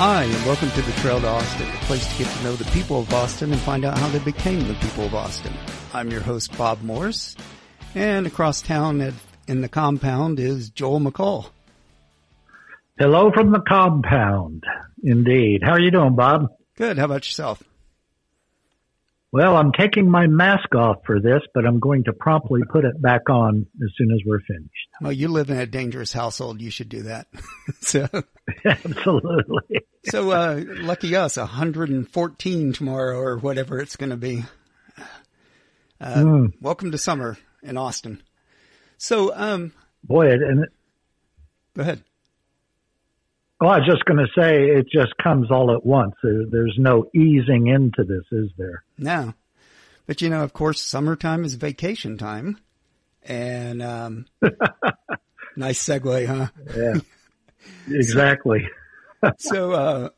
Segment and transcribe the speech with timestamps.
[0.00, 2.70] Hi, and welcome to the Trail to Austin, a place to get to know the
[2.70, 5.52] people of Austin and find out how they became the people of Austin.
[5.92, 7.34] I'm your host, Bob Morse,
[7.96, 9.12] and across town at,
[9.48, 11.50] in the compound is Joel McCall.
[12.96, 14.62] Hello from the compound,
[15.02, 15.62] indeed.
[15.64, 16.46] How are you doing, Bob?
[16.76, 16.96] Good.
[16.96, 17.60] How about yourself?
[19.30, 23.00] Well, I'm taking my mask off for this, but I'm going to promptly put it
[23.00, 24.88] back on as soon as we're finished.
[25.02, 26.62] Well, you live in a dangerous household.
[26.62, 27.26] You should do that.
[27.80, 28.08] so,
[28.64, 29.82] absolutely.
[30.04, 34.44] so, uh, lucky us, 114 tomorrow or whatever it's going to be.
[36.00, 36.52] Uh, mm.
[36.62, 38.22] welcome to summer in Austin.
[38.96, 39.72] So, um,
[40.02, 40.68] boy, and
[41.74, 42.02] go ahead.
[43.60, 46.14] Well, I was just going to say it just comes all at once.
[46.22, 48.84] there's no easing into this, is there?
[48.96, 49.34] No.
[50.06, 52.58] But you know, of course, summertime is vacation time.
[53.24, 54.26] And, um,
[55.56, 56.48] nice segue, huh?
[56.76, 56.94] Yeah.
[57.90, 58.66] Exactly.
[59.38, 60.08] so, uh,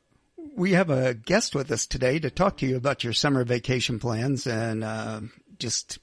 [0.54, 3.98] we have a guest with us today to talk to you about your summer vacation
[3.98, 5.20] plans and, uh,
[5.58, 5.98] just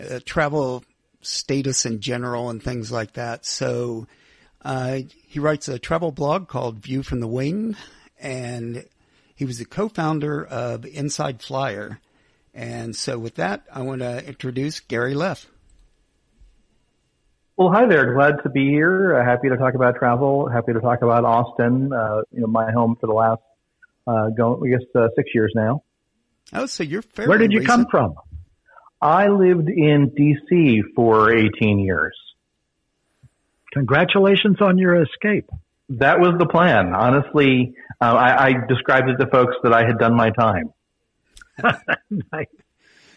[0.00, 0.84] uh, travel
[1.20, 3.44] status in general and things like that.
[3.46, 4.06] So,
[4.64, 7.76] uh, he writes a travel blog called View from the Wing,
[8.20, 8.84] and
[9.34, 12.00] he was the co-founder of Inside Flyer.
[12.54, 15.46] And so with that, I want to introduce Gary Leff.
[17.56, 18.14] Well, hi there.
[18.14, 19.14] Glad to be here.
[19.16, 20.48] Uh, happy to talk about travel.
[20.48, 21.92] Happy to talk about Austin.
[21.92, 23.42] Uh, you know, my home for the last,
[24.06, 25.82] uh, go, I guess, uh, six years now.
[26.52, 27.68] Oh, so you're fairly Where did you recent.
[27.68, 28.14] come from?
[29.00, 30.82] I lived in D.C.
[30.94, 32.16] for 18 years.
[33.72, 35.48] Congratulations on your escape.
[35.88, 36.94] That was the plan.
[36.94, 40.72] Honestly, uh, I, I described it to folks that I had done my time.
[42.32, 42.46] nice.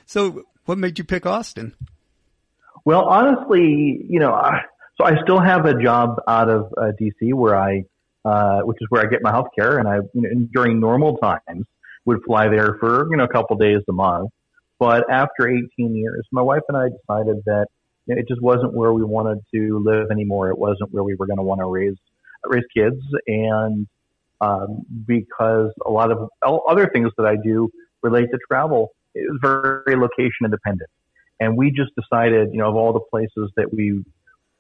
[0.06, 1.74] So, what made you pick Austin?
[2.84, 4.62] Well, honestly, you know, I,
[4.98, 7.84] so I still have a job out of uh, DC where I,
[8.24, 11.18] uh, which is where I get my health care, and I, you know, during normal
[11.18, 11.66] times,
[12.06, 14.30] would fly there for you know a couple days a month.
[14.78, 17.68] But after 18 years, my wife and I decided that
[18.08, 20.50] it just wasn't where we wanted to live anymore.
[20.50, 21.96] It wasn't where we were going to want to raise
[22.46, 23.88] raise kids, and
[24.42, 27.72] um, because a lot of other things that I do
[28.02, 30.90] relate to travel is very location independent.
[31.40, 34.04] And we just decided, you know, of all the places that we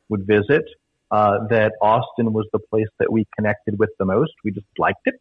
[0.09, 0.65] would visit,
[1.11, 4.31] uh, that Austin was the place that we connected with the most.
[4.43, 5.15] We just liked it.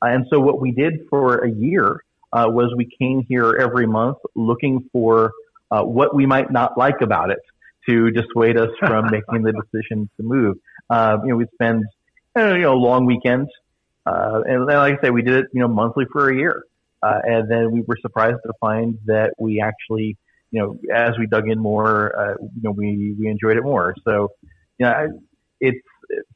[0.00, 2.02] And so what we did for a year
[2.32, 5.32] uh, was we came here every month looking for
[5.70, 7.40] uh, what we might not like about it
[7.88, 10.56] to dissuade us from making the decision to move.
[10.90, 11.84] Uh, you know, we spend,
[12.36, 13.50] you know, long weekends.
[14.06, 16.64] Uh, and like I say, we did it, you know, monthly for a year.
[17.02, 20.16] Uh, and then we were surprised to find that we actually,
[20.50, 23.94] you know, as we dug in more, uh, you know, we, we enjoyed it more.
[24.04, 24.28] So,
[24.78, 25.20] you know,
[25.60, 25.80] it's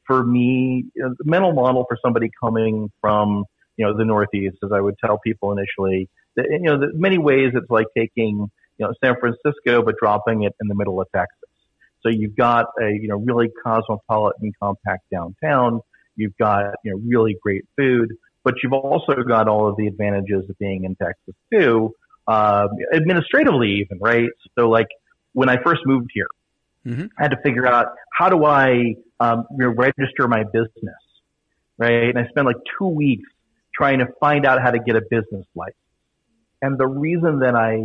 [0.05, 3.45] for me, you know, the mental model for somebody coming from,
[3.77, 7.17] you know, the Northeast, as I would tell people initially, that, you know, the, many
[7.17, 11.07] ways it's like taking, you know, San Francisco, but dropping it in the middle of
[11.15, 11.38] Texas.
[12.01, 15.81] So you've got a, you know, really cosmopolitan compact downtown.
[16.15, 20.49] You've got, you know, really great food, but you've also got all of the advantages
[20.49, 21.93] of being in Texas too,
[22.27, 24.29] uh, administratively even, right?
[24.57, 24.87] So like
[25.33, 26.27] when I first moved here,
[26.85, 27.07] mm-hmm.
[27.17, 31.01] I had to figure out how do I, um, you know, register my business,
[31.77, 32.09] right?
[32.09, 33.29] And I spent like two weeks
[33.73, 35.75] trying to find out how to get a business license.
[36.61, 37.77] And the reason that I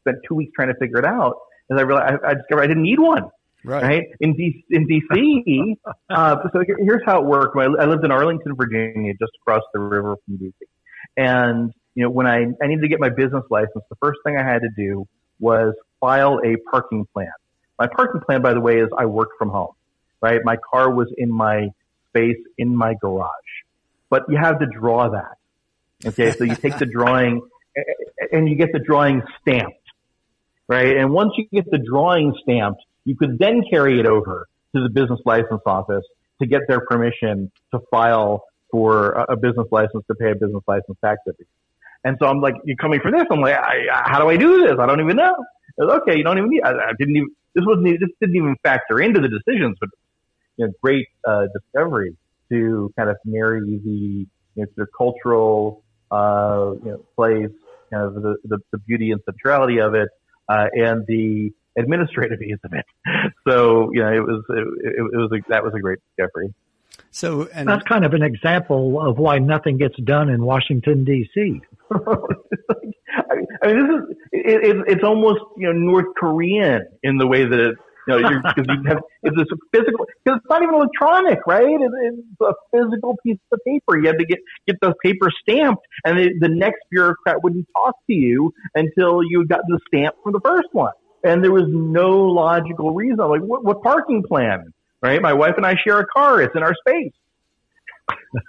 [0.00, 1.36] spent two weeks trying to figure it out
[1.70, 3.30] is I realized I, I discovered I didn't need one.
[3.64, 3.82] Right.
[3.82, 4.04] right?
[4.20, 5.76] In, D- in DC,
[6.10, 7.56] uh, so here's how it worked.
[7.56, 10.52] I, I lived in Arlington, Virginia, just across the river from DC.
[11.16, 14.36] And, you know, when I, I needed to get my business license, the first thing
[14.36, 15.06] I had to do
[15.40, 17.32] was file a parking plan.
[17.78, 19.72] My parking plan, by the way, is I work from home,
[20.20, 20.40] right?
[20.44, 21.68] My car was in my
[22.10, 23.28] space in my garage,
[24.10, 25.36] but you have to draw that.
[26.06, 26.32] Okay.
[26.32, 27.40] So you take the drawing
[28.30, 29.83] and you get the drawing stamped
[30.68, 30.96] right?
[30.96, 34.88] And once you get the drawing stamped, you could then carry it over to the
[34.88, 36.04] business license office
[36.40, 40.98] to get their permission to file for a business license to pay a business license
[41.04, 41.46] tax every
[42.02, 43.24] And so I'm like, you're coming from this.
[43.30, 44.76] I'm like, I, how do I do this?
[44.80, 45.36] I don't even know.
[45.78, 46.62] Okay, you don't even need.
[46.62, 47.28] I, I didn't even.
[47.54, 48.00] This wasn't.
[48.00, 49.90] This didn't even factor into the decisions, but
[50.56, 52.16] you know, great uh, discovery
[52.50, 57.50] to kind of marry the you know, the cultural uh, you know place,
[57.90, 60.08] kind of the, the, the beauty and centrality of it,
[60.48, 62.84] uh, and the administrative ease of it.
[63.48, 64.66] So, you know, it was, it,
[64.98, 66.54] it, was, a, that was a great discovery.
[67.10, 71.60] So, and that's kind of an example of why nothing gets done in Washington D.C.
[71.92, 77.44] I mean, this is it, it, it's almost you know North Korean in the way
[77.44, 77.76] that it,
[78.06, 81.66] You know, because you have it's a physical because it's not even electronic, right?
[81.66, 83.98] It's, it's a physical piece of paper.
[83.98, 87.96] You had to get get the paper stamped, and the, the next bureaucrat wouldn't talk
[88.06, 90.92] to you until you got the stamp from the first one.
[91.22, 93.16] And there was no logical reason.
[93.16, 94.74] Like, what, what parking plan?
[95.00, 95.22] Right?
[95.22, 96.42] My wife and I share a car.
[96.42, 97.12] It's in our space.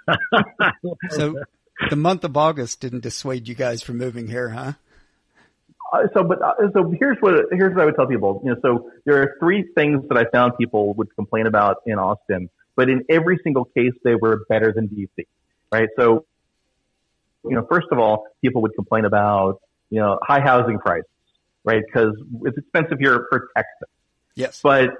[1.10, 1.42] so
[1.90, 4.72] the month of August didn't dissuade you guys from moving here, huh?
[5.96, 8.42] Uh, so, but uh, so here's what here's what I would tell people.
[8.44, 11.98] You know, so there are three things that I found people would complain about in
[11.98, 15.26] Austin, but in every single case they were better than DC,
[15.72, 15.88] right?
[15.98, 16.26] So,
[17.44, 19.60] you know, first of all, people would complain about
[19.90, 21.08] you know high housing prices,
[21.64, 21.82] right?
[21.84, 23.88] Because it's expensive here for Texas.
[24.34, 24.60] Yes.
[24.62, 24.90] But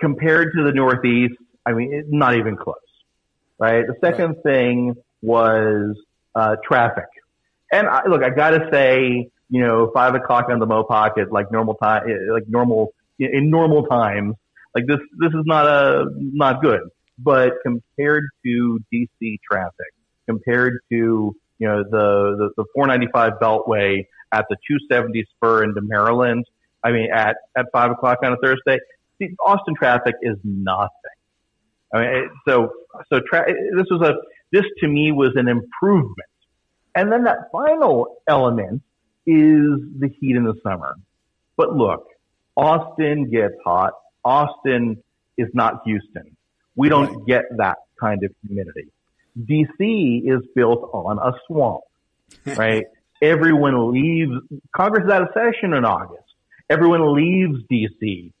[0.00, 1.34] compared to the Northeast,
[1.64, 2.76] I mean, it's not even close,
[3.58, 3.84] right?
[3.86, 4.42] The second right.
[4.44, 5.96] thing was
[6.34, 7.08] uh, traffic,
[7.72, 11.32] and I, look, I got to say you know, five o'clock on the MoPac at
[11.32, 14.34] like normal time, like normal, in normal times.
[14.74, 16.80] Like this, this is not a, not good.
[17.18, 19.94] But compared to DC traffic,
[20.28, 26.44] compared to, you know, the, the, the 495 Beltway at the 270 spur into Maryland,
[26.84, 28.78] I mean, at, at five o'clock on a Thursday,
[29.18, 30.90] see, Austin traffic is nothing.
[31.94, 32.70] I mean, so,
[33.10, 34.14] so tra- this was a,
[34.52, 36.28] this to me was an improvement.
[36.94, 38.82] And then that final element
[39.26, 40.96] is the heat in the summer.
[41.56, 42.08] But look,
[42.56, 43.92] Austin gets hot.
[44.24, 45.02] Austin
[45.36, 46.36] is not Houston.
[46.74, 47.26] We don't right.
[47.26, 48.88] get that kind of humidity.
[49.38, 51.82] DC is built on a swamp,
[52.56, 52.84] right?
[53.22, 54.32] Everyone leaves,
[54.74, 56.22] Congress is out of session in August.
[56.68, 58.32] Everyone leaves DC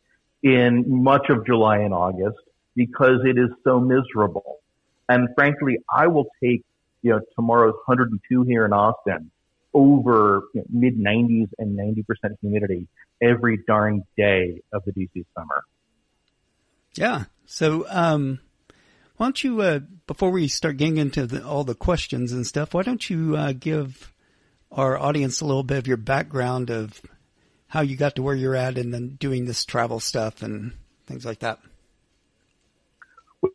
[0.42, 2.38] in much of July and August
[2.74, 4.58] because it is so miserable.
[5.08, 6.64] And frankly, I will take,
[7.02, 9.30] you know, tomorrow's 102 here in Austin
[9.76, 12.04] over you know, mid 90s and 90%
[12.40, 12.88] humidity
[13.22, 15.64] every darn day of the DC summer.
[16.94, 17.24] Yeah.
[17.44, 18.40] So, um,
[19.18, 22.72] why don't you, uh, before we start getting into the, all the questions and stuff,
[22.72, 24.12] why don't you uh, give
[24.72, 27.00] our audience a little bit of your background of
[27.68, 30.72] how you got to where you're at and then doing this travel stuff and
[31.06, 31.58] things like that?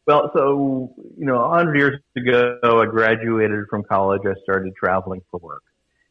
[0.07, 4.21] Well, so, you know, 100 years ago, I graduated from college.
[4.25, 5.63] I started traveling for work.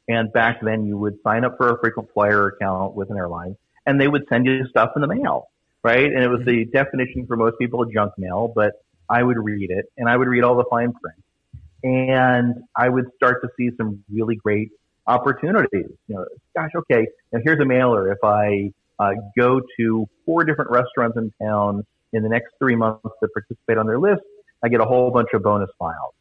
[0.09, 3.57] And back then you would sign up for a frequent flyer account with an airline
[3.87, 5.49] and they would send you stuff in the mail,
[5.83, 6.07] right?
[6.07, 8.73] And it was the definition for most people of junk mail, but
[9.09, 11.23] I would read it and I would read all the fine print
[11.83, 14.71] and I would start to see some really great
[15.07, 15.91] opportunities.
[16.09, 16.27] You know,
[16.57, 18.13] gosh, okay, now here's a mailer.
[18.13, 23.03] If I uh, go to four different restaurants in town in the next three months
[23.03, 24.23] to participate on their list,
[24.63, 26.15] I get a whole bunch of bonus miles.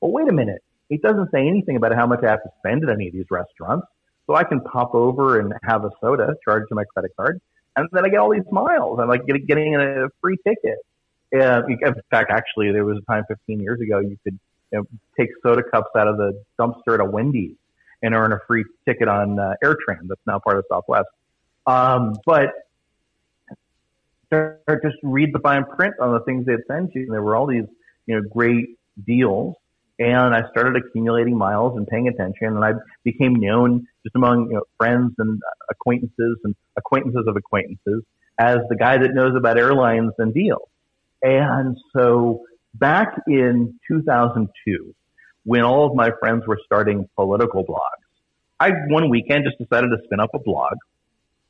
[0.00, 0.62] Well, wait a minute.
[0.90, 3.26] It doesn't say anything about how much I have to spend at any of these
[3.30, 3.86] restaurants.
[4.26, 7.40] So I can pop over and have a soda charged to my credit card,
[7.76, 8.98] and then I get all these miles.
[9.00, 10.78] I'm like getting a free ticket.
[11.34, 14.38] Uh, in fact, actually, there was a time 15 years ago you could
[14.72, 14.84] you know,
[15.18, 17.56] take soda cups out of the dumpster at a Wendy's
[18.02, 21.08] and earn a free ticket on uh, AirTran that's now part of Southwest.
[21.66, 22.52] Um, but
[24.30, 27.02] just read the fine print on the things they'd send you.
[27.02, 27.66] And there were all these,
[28.06, 29.56] you know, great deals
[30.00, 32.72] and I started accumulating miles and paying attention, and I
[33.04, 38.02] became known just among you know, friends and acquaintances and acquaintances of acquaintances
[38.38, 40.68] as the guy that knows about airlines and deals.
[41.22, 44.94] And so back in 2002,
[45.44, 47.78] when all of my friends were starting political blogs,
[48.58, 50.72] I one weekend just decided to spin up a blog.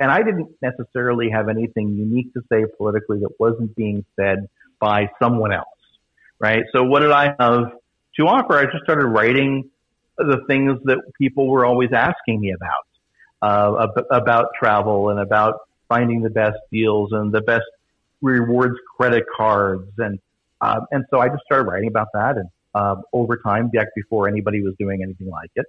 [0.01, 4.49] And I didn't necessarily have anything unique to say politically that wasn't being said
[4.81, 5.67] by someone else,
[6.41, 6.65] right?
[6.75, 7.73] So what did I have
[8.21, 9.71] to offer, I just started writing
[10.17, 12.87] the things that people were always asking me about,
[13.43, 15.55] uh, about travel and about
[15.89, 17.65] finding the best deals and the best
[18.21, 19.91] rewards credit cards.
[19.99, 20.19] And,
[20.61, 22.37] um, and so I just started writing about that.
[22.37, 25.67] And, um, over time, back before anybody was doing anything like it.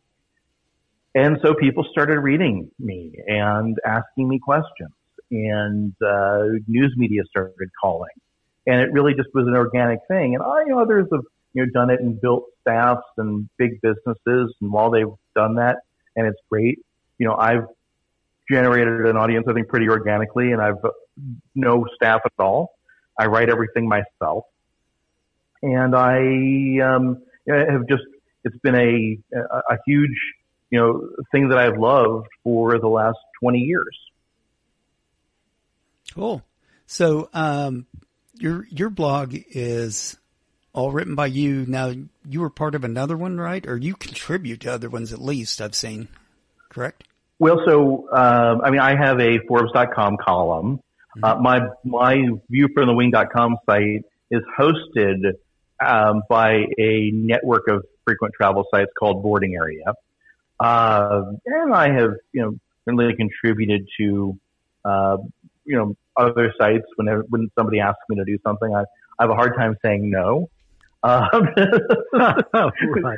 [1.16, 4.92] And so people started reading me and asking me questions
[5.32, 8.12] and, uh, news media started calling
[8.68, 10.36] and it really just was an organic thing.
[10.36, 13.82] And I, you know, others have you know, done it and built staffs and big
[13.82, 14.54] businesses.
[14.62, 15.78] And while they've done that
[16.16, 16.80] and it's great,
[17.18, 17.66] you know, I've
[18.50, 20.78] generated an audience, I think pretty organically and I've
[21.56, 22.74] no staff at all.
[23.20, 24.46] I write everything myself
[25.62, 28.04] and I, um, have just,
[28.44, 30.18] it's been a, a, huge,
[30.70, 33.98] you know, thing that I've loved for the last 20 years.
[36.14, 36.42] Cool.
[36.88, 37.86] So, um,
[38.40, 40.18] your, your blog is
[40.74, 41.66] all written by you.
[41.68, 41.94] Now,
[42.28, 43.66] you were part of another one, right?
[43.66, 46.08] Or you contribute to other ones at least, I've seen,
[46.70, 47.04] correct?
[47.40, 50.80] Well, so, um, I mean, I have a Forbes.com column.
[51.22, 52.16] Uh, my my
[52.52, 55.34] viewfromthewing.com site is hosted
[55.86, 59.94] um, by a network of frequent travel sites called Boarding Area,
[60.60, 64.40] uh, and I have you know really contributed to
[64.86, 65.18] uh,
[65.66, 68.74] you know other sites whenever when somebody asks me to do something.
[68.74, 68.84] I,
[69.20, 70.50] I have a hard time saying no.
[71.04, 71.48] Um,
[72.14, 73.18] right.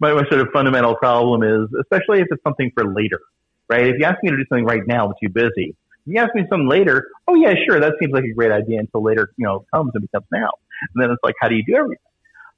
[0.00, 3.20] my, my sort of fundamental problem is, especially if it's something for later,
[3.68, 3.86] right?
[3.86, 5.76] If you ask me to do something right now, I'm too busy.
[6.06, 8.80] If you ask me something later, oh yeah, sure, that seems like a great idea
[8.80, 10.50] until later, you know, comes and becomes now.
[10.94, 11.98] And then it's like, how do you do everything?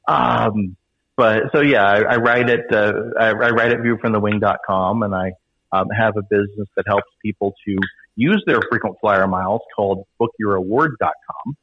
[0.08, 0.76] Um,
[1.16, 5.32] but so yeah, I, I write at, uh, I, I write at viewfromthewing.com and I,
[5.72, 7.76] um, have a business that helps people to
[8.14, 11.56] use their frequent flyer miles called bookyourreward.com.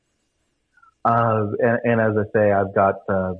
[1.09, 3.33] Uh, and, and, as I say, I've got, uh,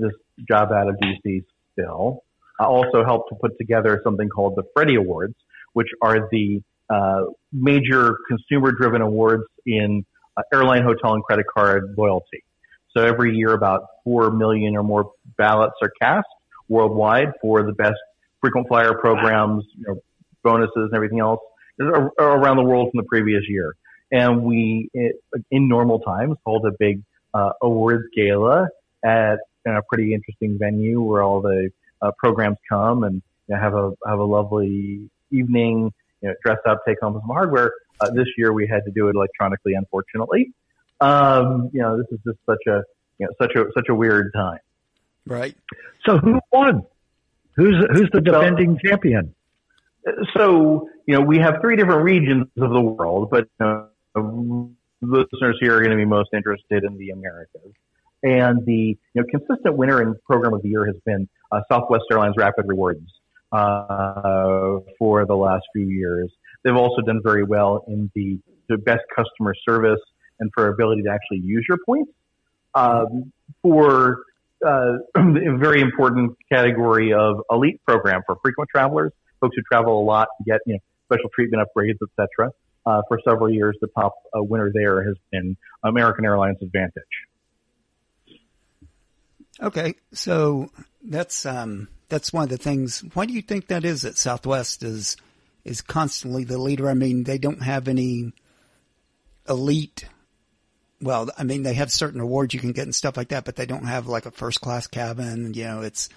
[0.00, 0.12] this
[0.48, 2.22] job out of DC still.
[2.60, 5.34] I also helped to put together something called the Freddie Awards,
[5.72, 7.22] which are the uh,
[7.52, 10.04] major consumer-driven awards in
[10.36, 12.44] uh, airline, hotel, and credit card loyalty.
[12.96, 16.26] So every year, about four million or more ballots are cast
[16.68, 17.96] worldwide for the best
[18.40, 20.00] frequent flyer programs, you know,
[20.44, 21.40] bonuses, and everything else
[21.80, 23.74] around the world from the previous year.
[24.10, 24.90] And we,
[25.50, 27.02] in normal times, hold a big
[27.38, 28.68] uh, awards gala
[29.04, 33.74] at a pretty interesting venue where all the uh, programs come and you know, have
[33.74, 35.92] a have a lovely evening,
[36.22, 37.72] you know, dress up, take home some hardware.
[38.00, 40.52] Uh, this year we had to do it electronically, unfortunately.
[41.00, 42.82] Um, you know, this is just such a
[43.18, 44.60] you know such a such a weird time.
[45.26, 45.54] Right.
[46.06, 46.84] So who won?
[47.56, 49.34] Who's who's the defending so, champion?
[50.34, 53.48] So you know we have three different regions of the world, but
[55.00, 57.72] listeners here are going to be most interested in the Americas.
[58.22, 62.04] And the you know consistent winner and program of the year has been uh, Southwest
[62.10, 63.06] Airlines Rapid Rewards
[63.52, 66.30] uh, for the last few years.
[66.64, 68.38] They've also done very well in the,
[68.68, 70.00] the best customer service
[70.40, 72.10] and for ability to actually use your points.
[72.74, 74.22] Um, for
[74.66, 80.04] uh, a very important category of elite program for frequent travelers, folks who travel a
[80.04, 82.52] lot get you know, special treatment upgrades, etc.
[82.86, 87.02] Uh, for several years, the top uh, winner there has been American Airlines AAdvantage.
[89.60, 90.70] Okay, so
[91.02, 93.04] that's um, that's one of the things.
[93.14, 95.16] Why do you think that is that Southwest is
[95.64, 96.88] is constantly the leader?
[96.88, 98.32] I mean, they don't have any
[99.48, 100.04] elite.
[101.00, 103.56] Well, I mean, they have certain awards you can get and stuff like that, but
[103.56, 105.52] they don't have like a first class cabin.
[105.54, 106.08] You know, it's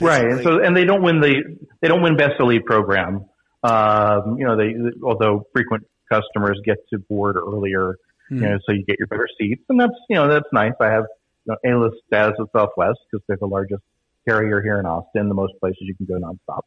[0.00, 0.24] right.
[0.24, 3.26] And so, and they don't win the they don't win best elite program.
[3.62, 4.74] Um, you know, they
[5.04, 7.96] although frequent customers get to board earlier,
[8.30, 8.36] mm.
[8.36, 8.44] you hmm.
[8.44, 10.72] know, so you get your better seats, and that's you know that's nice.
[10.80, 11.04] I have
[11.46, 13.82] you know, A-list status at Southwest because they're the largest
[14.28, 16.62] carrier here in Austin, the most places you can go nonstop.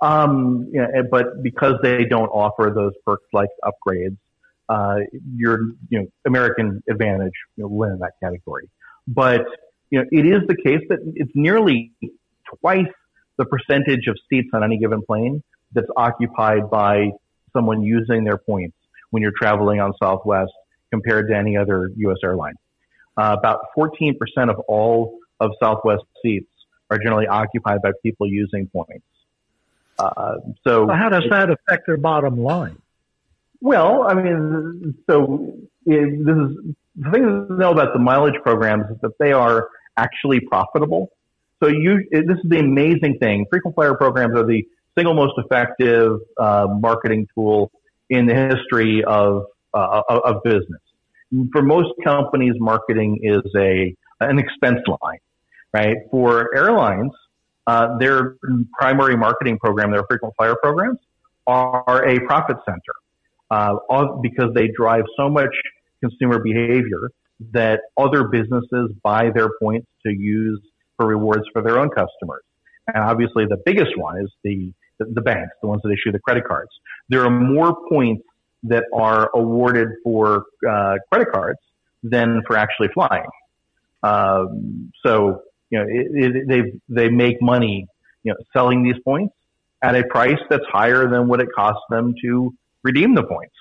[0.00, 4.16] Um, you know, but because they don't offer those perks like upgrades,
[4.68, 4.98] uh,
[5.34, 8.68] your you know American AAdvantage you know, win in that category.
[9.06, 9.46] But
[9.90, 11.92] you know, it is the case that it's nearly
[12.60, 12.92] twice
[13.38, 15.42] the percentage of seats on any given plane
[15.72, 17.10] that's occupied by
[17.52, 18.76] someone using their points
[19.10, 20.52] when you're traveling on Southwest
[20.90, 22.18] compared to any other U.S.
[22.22, 22.54] airline.
[23.16, 24.14] Uh, about 14%
[24.48, 26.50] of all of Southwest seats
[26.90, 29.04] are generally occupied by people using points.
[29.98, 32.80] Uh, so, well, how does that affect their bottom line?
[33.60, 38.84] Well, I mean, so it, this is the thing to know about the mileage programs
[38.90, 41.10] is that they are actually profitable.
[41.60, 43.46] So you, it, this is the amazing thing.
[43.50, 44.64] Frequent flyer programs are the
[44.98, 47.70] single most effective uh, marketing tool
[48.10, 50.80] in the history of uh, of business
[51.52, 55.18] for most companies, marketing is a an expense line,
[55.72, 55.96] right?
[56.10, 57.12] For airlines,
[57.66, 58.36] uh, their
[58.72, 60.98] primary marketing program, their frequent flyer programs,
[61.46, 62.80] are a profit center
[63.50, 63.76] uh,
[64.22, 65.54] because they drive so much
[66.02, 67.10] consumer behavior
[67.52, 70.60] that other businesses buy their points to use
[70.96, 72.42] for rewards for their own customers.
[72.92, 76.44] And obviously, the biggest one is the the banks, the ones that issue the credit
[76.46, 76.70] cards.
[77.08, 78.24] There are more points
[78.64, 81.58] that are awarded for uh, credit cards
[82.02, 83.26] than for actually flying.
[84.02, 87.86] Um, so you know it, it, they they make money
[88.22, 89.34] you know selling these points
[89.82, 93.54] at a price that's higher than what it costs them to redeem the points.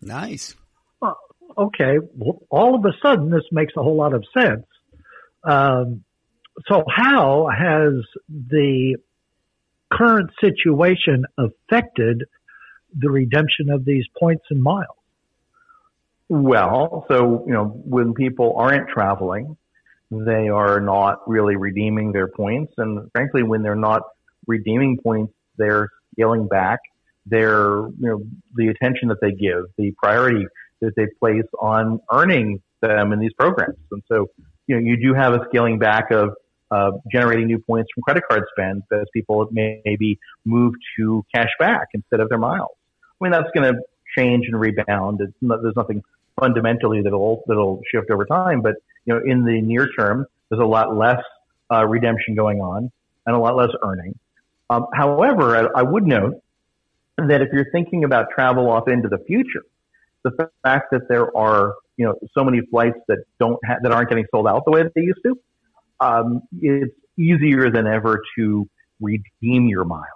[0.00, 0.54] Nice.
[1.00, 1.18] Well,
[1.56, 1.98] okay.
[2.16, 4.66] Well, all of a sudden, this makes a whole lot of sense.
[5.44, 6.04] Um,
[6.68, 7.94] so, how has
[8.28, 8.96] the
[9.92, 12.24] current situation affected
[12.96, 14.96] the redemption of these points and miles?
[16.28, 19.56] Well, so, you know, when people aren't traveling,
[20.10, 22.72] they are not really redeeming their points.
[22.78, 24.02] And frankly, when they're not
[24.46, 26.80] redeeming points, they're scaling back
[27.26, 28.22] their, you know,
[28.54, 30.46] the attention that they give, the priority
[30.80, 33.78] that they place on earning them in these programs.
[33.90, 34.28] And so,
[34.66, 36.30] you know, you do have a scaling back of
[36.72, 41.50] uh, generating new points from credit card spend as people may, maybe move to cash
[41.58, 42.70] back instead of their miles.
[43.20, 43.80] I mean, that's going to
[44.16, 45.20] change and rebound.
[45.40, 46.02] Not, there's nothing
[46.40, 50.66] fundamentally that'll that'll shift over time, but you know, in the near term, there's a
[50.66, 51.22] lot less
[51.70, 52.90] uh, redemption going on
[53.26, 54.18] and a lot less earning.
[54.70, 56.42] Um, however, I, I would note
[57.18, 59.64] that if you're thinking about travel off into the future,
[60.24, 64.08] the fact that there are you know so many flights that don't ha- that aren't
[64.08, 65.38] getting sold out the way that they used to,
[66.02, 68.68] um, it's easier than ever to
[69.00, 70.06] redeem your miles.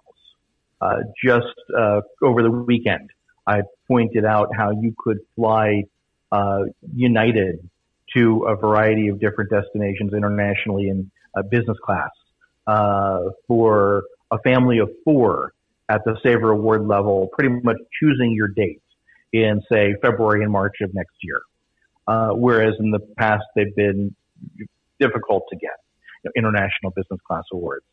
[0.81, 3.11] Uh, just uh, over the weekend,
[3.47, 5.85] I pointed out how you could fly
[6.33, 6.65] uh,
[6.95, 7.69] United
[8.15, 11.11] to a variety of different destinations internationally in
[11.51, 12.11] business class
[12.67, 15.53] uh, for a family of four
[15.89, 18.83] at the Saver Award level, pretty much choosing your dates
[19.33, 21.41] in, say, February and March of next year.
[22.09, 24.15] Uh, whereas in the past, they've been
[25.01, 25.73] difficult to get
[26.25, 27.85] you know, international business class awards.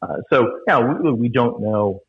[0.00, 2.00] Uh, so, yeah, we, we, don't know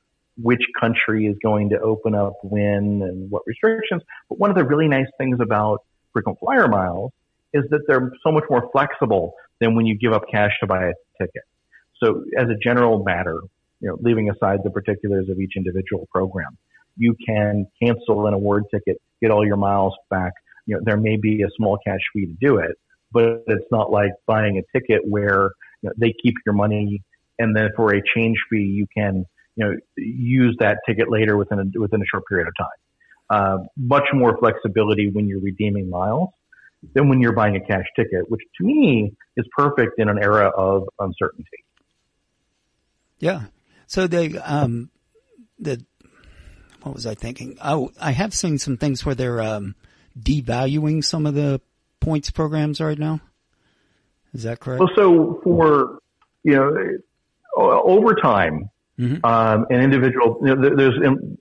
[0.41, 4.01] which country is going to open up when and what restrictions.
[4.29, 7.12] But one of the really nice things about frequent flyer miles
[7.53, 10.86] is that they're so much more flexible than when you give up cash to buy
[10.86, 11.44] a ticket.
[12.01, 13.41] So as a general matter,
[13.82, 16.58] you know, leaving aside the particulars of each individual program,
[16.96, 20.34] you can cancel an award ticket, get all your miles back.
[20.65, 22.77] You know, there may be a small cash fee to do it,
[23.12, 25.51] but it's not like buying a ticket where
[25.82, 27.01] you know, they keep your money
[27.39, 29.25] and then for a change fee, you can,
[29.56, 32.68] you know, use that ticket later within a, within a short period of time.
[33.30, 36.30] Uh, much more flexibility when you're redeeming miles
[36.94, 40.50] than when you're buying a cash ticket, which to me is perfect in an era
[40.50, 41.46] of uncertainty.
[43.20, 43.44] Yeah.
[43.88, 44.89] So the um
[45.60, 45.84] the
[46.82, 47.58] what was I thinking?
[47.62, 49.75] Oh, I have seen some things where they're um
[50.18, 51.62] devaluing some of the
[52.00, 53.22] points programs right now.
[54.34, 54.79] Is that correct?
[54.79, 56.00] Well, so for
[56.44, 56.98] you know
[57.56, 59.25] over time, mm-hmm.
[59.25, 61.00] um, an individual you know, there's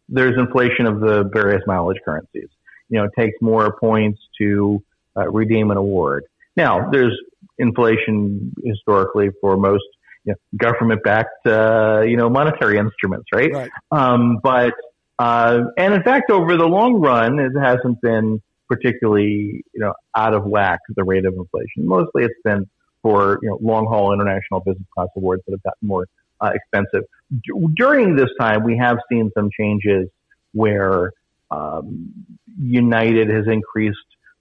[0.08, 2.48] there's inflation of the various mileage currencies.
[2.88, 4.82] You know, it takes more points to
[5.16, 6.24] uh, redeem an award.
[6.56, 7.16] Now, there's
[7.58, 9.84] inflation historically for most
[10.24, 13.52] you know, government-backed, uh, you know, monetary instruments, right?
[13.52, 13.70] right.
[13.90, 14.74] Um, but
[15.18, 20.34] uh, and in fact, over the long run, it hasn't been particularly, you know, out
[20.34, 21.86] of whack the rate of inflation.
[21.86, 22.68] Mostly, it's been
[23.02, 26.06] for you know long-haul international business class awards that have gotten more
[26.40, 27.04] uh, expensive.
[27.30, 30.08] D- during this time, we have seen some changes
[30.52, 31.12] where
[31.50, 32.12] um,
[32.60, 33.98] United has increased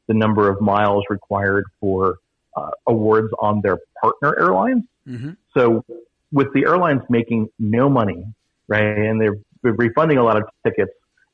[0.08, 2.18] the number of miles required for
[2.56, 4.84] uh, awards on their partner airlines.
[5.08, 5.32] Mm-hmm.
[5.56, 5.84] So
[6.32, 8.26] with the airlines making no money,
[8.68, 10.92] right, and they're, refunding a lot of tickets,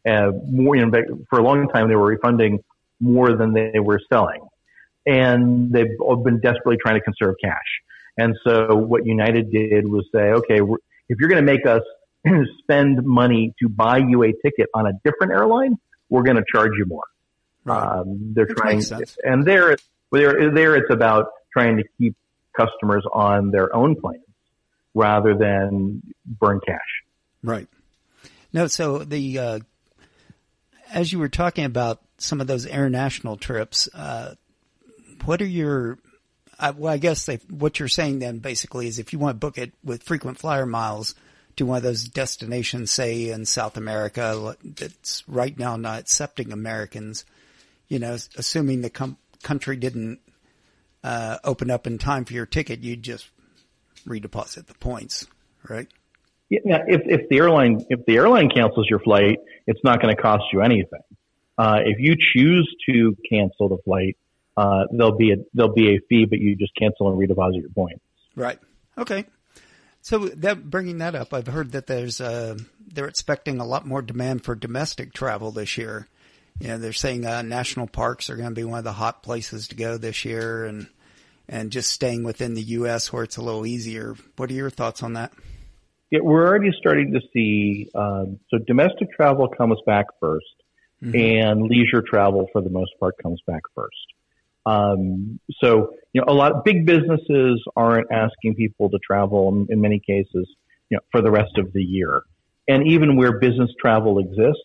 [0.08, 2.64] uh, more you know, for a long time they were refunding
[3.04, 4.42] more than they were selling,
[5.06, 7.58] and they've been desperately trying to conserve cash.
[8.18, 10.60] And so what United did was say, okay,
[11.10, 11.82] if you're going to make us
[12.60, 15.78] spend money to buy you a ticket on a different airline,
[16.10, 17.04] we're going to charge you more.
[17.66, 18.00] Right.
[18.00, 18.84] Um, they're that trying,
[19.24, 19.76] and there,
[20.12, 22.16] there, there, it's about trying to keep
[22.56, 24.24] customers on their own plans
[24.94, 26.80] rather than burn cash.
[27.42, 27.68] Right.
[28.52, 29.60] No, so the uh,
[30.94, 34.36] as you were talking about some of those international trips, uh,
[35.26, 35.98] what are your
[36.60, 39.40] uh, well, I guess they, what you're saying then basically is if you want to
[39.40, 41.16] book it with frequent flyer miles
[41.56, 47.26] to one of those destinations, say in South America, that's right now not accepting Americans,
[47.88, 50.20] you know, assuming the com- country didn't
[51.04, 53.28] uh, open up in time for your ticket, you'd just
[54.08, 55.28] redeposit the points,
[55.70, 55.88] right?
[56.50, 60.22] Yeah, if, if the airline if the airline cancels your flight, it's not going to
[60.22, 61.02] cost you anything.
[61.58, 64.18] Uh, if you choose to cancel the flight,
[64.58, 67.70] uh, there'll be a there'll be a fee, but you just cancel and redeposit your
[67.70, 68.04] points.
[68.36, 68.60] Right.
[68.98, 69.26] Okay.
[70.02, 74.02] So that bringing that up, I've heard that there's uh, they're expecting a lot more
[74.02, 76.08] demand for domestic travel this year
[76.60, 79.24] you know, they're saying uh, national parks are going to be one of the hot
[79.24, 80.88] places to go this year, and
[81.50, 83.12] and just staying within the U.S.
[83.12, 84.16] where it's a little easier.
[84.38, 85.34] What are your thoughts on that?
[86.10, 87.90] Yeah, we're already starting to see.
[87.96, 90.38] Um, so domestic travel comes back 1st
[91.04, 91.16] mm-hmm.
[91.16, 93.96] and leisure travel for the most part comes back first.
[94.66, 99.82] Um, so you know, a lot of big businesses aren't asking people to travel in,
[99.82, 100.48] many cases,
[100.90, 102.22] you know, for the rest of the year.
[102.68, 104.62] And even where business travel exists,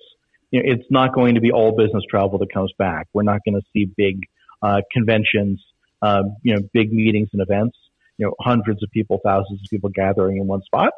[0.51, 3.09] you know, it's not going to be all business travel that comes back.
[3.13, 4.21] We're not going to see big
[4.63, 5.63] uh, conventions,
[6.01, 7.77] uh, you know, big meetings and events.
[8.19, 10.93] You know, hundreds of people, thousands of people gathering in one spot,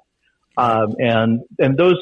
[0.57, 1.97] um, and and those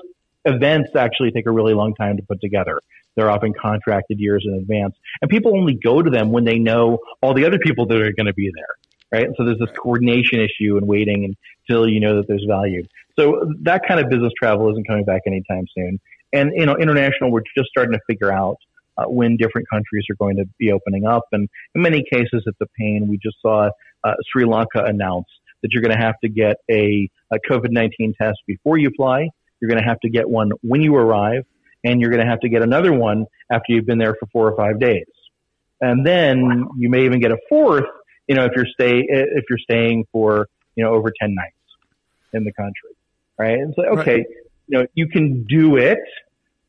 [0.49, 2.81] events actually take a really long time to put together.
[3.17, 6.99] They're often contracted years in advance, and people only go to them when they know
[7.21, 9.29] all the other people that are going to be there, right?
[9.37, 11.35] so there's this coordination issue and waiting
[11.69, 12.85] until you know that there's value.
[13.19, 15.99] So that kind of business travel isn't coming back anytime soon.
[16.33, 18.57] And you know, international, we're just starting to figure out
[18.97, 22.61] uh, when different countries are going to be opening up, and in many cases, it's
[22.61, 23.09] a pain.
[23.09, 23.71] We just saw
[24.05, 25.27] uh, Sri Lanka announce
[25.63, 29.29] that you're going to have to get a, a COVID 19 test before you fly.
[29.61, 31.45] You're going to have to get one when you arrive,
[31.85, 34.51] and you're going to have to get another one after you've been there for four
[34.51, 35.07] or five days.
[35.81, 37.85] And then you may even get a fourth,
[38.27, 41.55] you know, if you're stay if you're staying for you know over ten nights
[42.33, 42.91] in the country,
[43.39, 43.59] right?
[43.59, 44.27] And so okay, right.
[44.67, 46.01] you know, you can do it,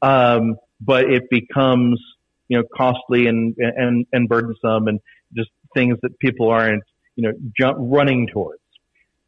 [0.02, 2.00] um, but it becomes
[2.48, 5.00] you know costly and and and burdensome and
[5.36, 6.84] just things that people aren't
[7.16, 8.62] you know jump running towards.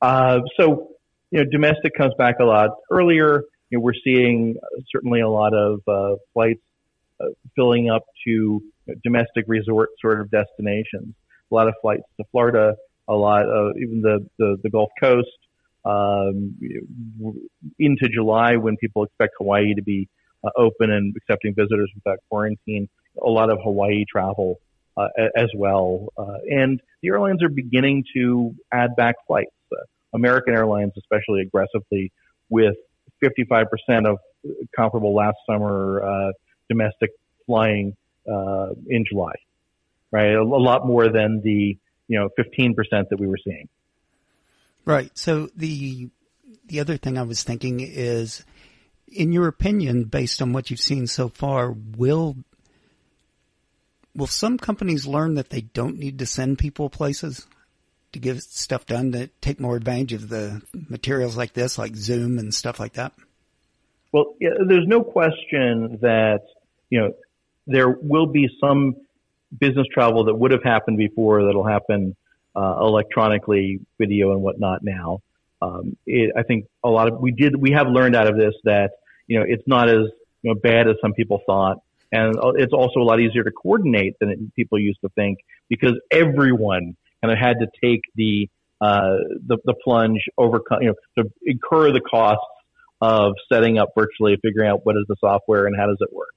[0.01, 0.89] Uh, so,
[1.29, 3.43] you know, domestic comes back a lot earlier.
[3.71, 4.57] You know, we're seeing
[4.91, 6.61] certainly a lot of uh, flights
[7.19, 8.61] uh, filling up to
[9.03, 11.15] domestic resort sort of destinations.
[11.51, 12.75] A lot of flights to Florida,
[13.07, 15.27] a lot of even the the, the Gulf Coast.
[15.83, 16.55] Um,
[17.79, 20.07] into July, when people expect Hawaii to be
[20.43, 22.87] uh, open and accepting visitors without quarantine,
[23.19, 24.59] a lot of Hawaii travel
[24.95, 26.09] uh, as well.
[26.15, 29.49] Uh, and the airlines are beginning to add back flights.
[30.13, 32.11] American Airlines, especially aggressively,
[32.49, 32.75] with
[33.23, 34.17] 55% of
[34.75, 36.31] comparable last summer uh,
[36.69, 37.11] domestic
[37.45, 37.95] flying
[38.31, 39.33] uh, in July,
[40.11, 40.33] right?
[40.33, 42.75] A, a, lot more than the you know 15%
[43.09, 43.67] that we were seeing.
[44.85, 45.15] Right.
[45.17, 46.09] So the
[46.65, 48.43] the other thing I was thinking is,
[49.07, 52.37] in your opinion, based on what you've seen so far, will
[54.15, 57.47] will some companies learn that they don't need to send people places?
[58.13, 62.39] To get stuff done to take more advantage of the materials like this, like Zoom
[62.39, 63.13] and stuff like that?
[64.11, 66.41] Well, yeah, there's no question that
[66.89, 67.13] you know
[67.67, 68.95] there will be some
[69.57, 72.15] business travel that would have happened before that'll happen
[72.55, 75.21] uh, electronically, video and whatnot now.
[75.61, 78.53] Um, it, I think a lot of we did we have learned out of this
[78.63, 78.91] that
[79.27, 80.07] you know it's not as
[80.41, 84.17] you know bad as some people thought, and it's also a lot easier to coordinate
[84.19, 88.49] than it, people used to think because everyone kind of had to take the
[88.81, 92.43] uh, the, the plunge, overcome, you know, to incur the costs
[92.99, 96.33] of setting up virtually, figuring out what is the software and how does it work,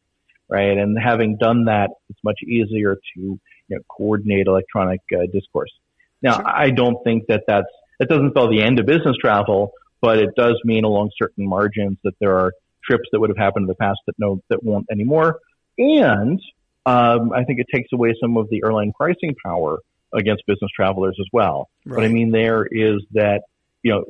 [0.48, 0.76] right?
[0.76, 5.72] And having done that, it's much easier to you know, coordinate electronic uh, discourse.
[6.20, 6.46] Now, sure.
[6.46, 7.66] I don't think that that's
[7.98, 11.96] that doesn't spell the end of business travel, but it does mean along certain margins
[12.04, 12.52] that there are
[12.84, 15.38] trips that would have happened in the past that no that won't anymore,
[15.78, 16.40] and
[16.86, 19.78] um, I think it takes away some of the airline pricing power
[20.14, 21.68] against business travelers as well.
[21.84, 21.96] Right.
[21.96, 23.42] What I mean there is that,
[23.82, 24.04] you know,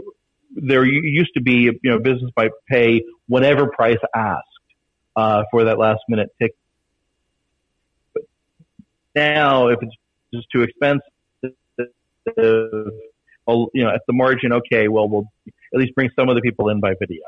[0.56, 4.46] there used to be, you know, business might pay whatever price asked
[5.16, 6.56] uh, for that last minute ticket.
[8.12, 8.24] But
[9.14, 9.94] now, if it's
[10.32, 11.02] just too expensive,
[13.46, 16.40] well, you know, at the margin, okay, well, we'll at least bring some of the
[16.40, 17.24] people in by video.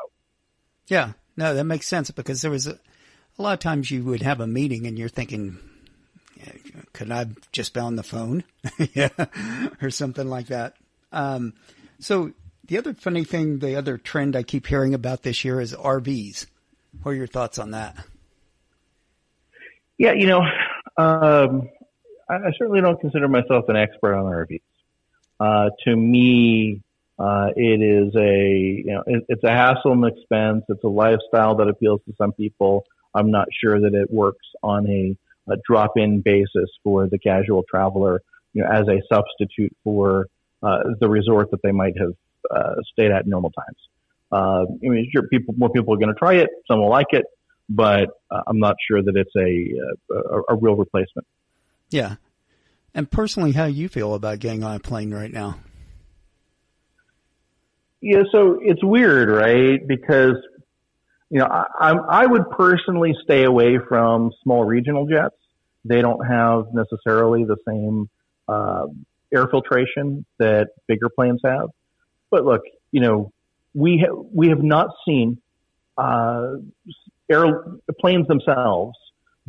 [0.86, 2.78] Yeah, no, that makes sense because there was a,
[3.38, 5.58] a lot of times you would have a meeting and you're thinking,
[6.96, 8.42] could I have just be on the phone?
[8.94, 9.10] yeah,
[9.82, 10.74] or something like that.
[11.12, 11.52] Um,
[12.00, 12.32] so
[12.66, 16.46] the other funny thing, the other trend I keep hearing about this year is RVs.
[17.02, 17.96] What are your thoughts on that?
[19.98, 20.40] Yeah, you know,
[20.96, 21.68] um,
[22.30, 24.60] I, I, certainly don't consider myself an expert on RVs.
[25.38, 26.82] Uh, to me,
[27.18, 30.64] uh, it is a you know it, it's a hassle and expense.
[30.70, 32.86] It's a lifestyle that appeals to some people.
[33.14, 35.16] I'm not sure that it works on a
[35.48, 40.26] a drop-in basis for the casual traveler, you know, as a substitute for
[40.62, 42.12] uh, the resort that they might have
[42.50, 43.76] uh, stayed at in normal times.
[44.32, 46.48] Uh, I mean, sure, people, more people are going to try it.
[46.68, 47.24] Some will like it,
[47.68, 51.26] but uh, I'm not sure that it's a, a, a real replacement.
[51.90, 52.16] Yeah.
[52.94, 55.58] And personally, how you feel about getting on a plane right now?
[58.00, 59.86] Yeah, so it's weird, right?
[59.86, 60.36] Because
[61.30, 65.36] you know, I, I would personally stay away from small regional jets.
[65.84, 68.08] They don't have necessarily the same
[68.48, 68.86] uh,
[69.34, 71.68] air filtration that bigger planes have.
[72.30, 72.62] But look,
[72.92, 73.32] you know,
[73.74, 75.38] we ha- we have not seen
[75.98, 76.54] uh,
[77.30, 78.96] airplanes themselves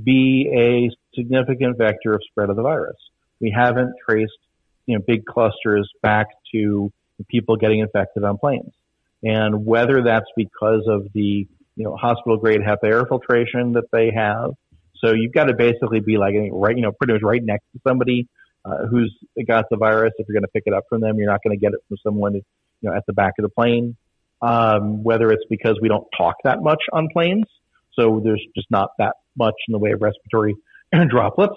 [0.03, 2.97] be a significant vector of spread of the virus.
[3.39, 4.37] We haven't traced,
[4.85, 6.91] you know, big clusters back to
[7.27, 8.71] people getting infected on planes.
[9.23, 14.11] And whether that's because of the you know, hospital grade HEPA air filtration that they
[14.13, 14.51] have.
[14.95, 17.79] So you've got to basically be like right, you know, pretty much right next to
[17.87, 18.27] somebody
[18.65, 19.15] uh, who's
[19.47, 20.11] got the virus.
[20.17, 21.79] If you're going to pick it up from them, you're not going to get it
[21.87, 22.41] from someone, you
[22.81, 23.95] know, at the back of the plane.
[24.41, 27.45] Um, whether it's because we don't talk that much on planes,
[27.93, 30.55] so there's just not that much in the way of respiratory
[31.09, 31.55] droplets,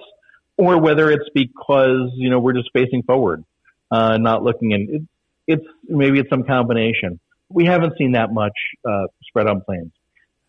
[0.57, 3.45] or whether it's because you know we're just facing forward,
[3.91, 4.89] uh, not looking in.
[4.91, 5.03] It,
[5.47, 7.21] it's maybe it's some combination.
[7.51, 8.55] We haven't seen that much
[8.89, 9.93] uh, spread on planes.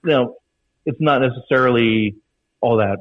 [0.04, 0.36] Now,
[0.86, 2.16] it's not necessarily
[2.60, 3.00] all that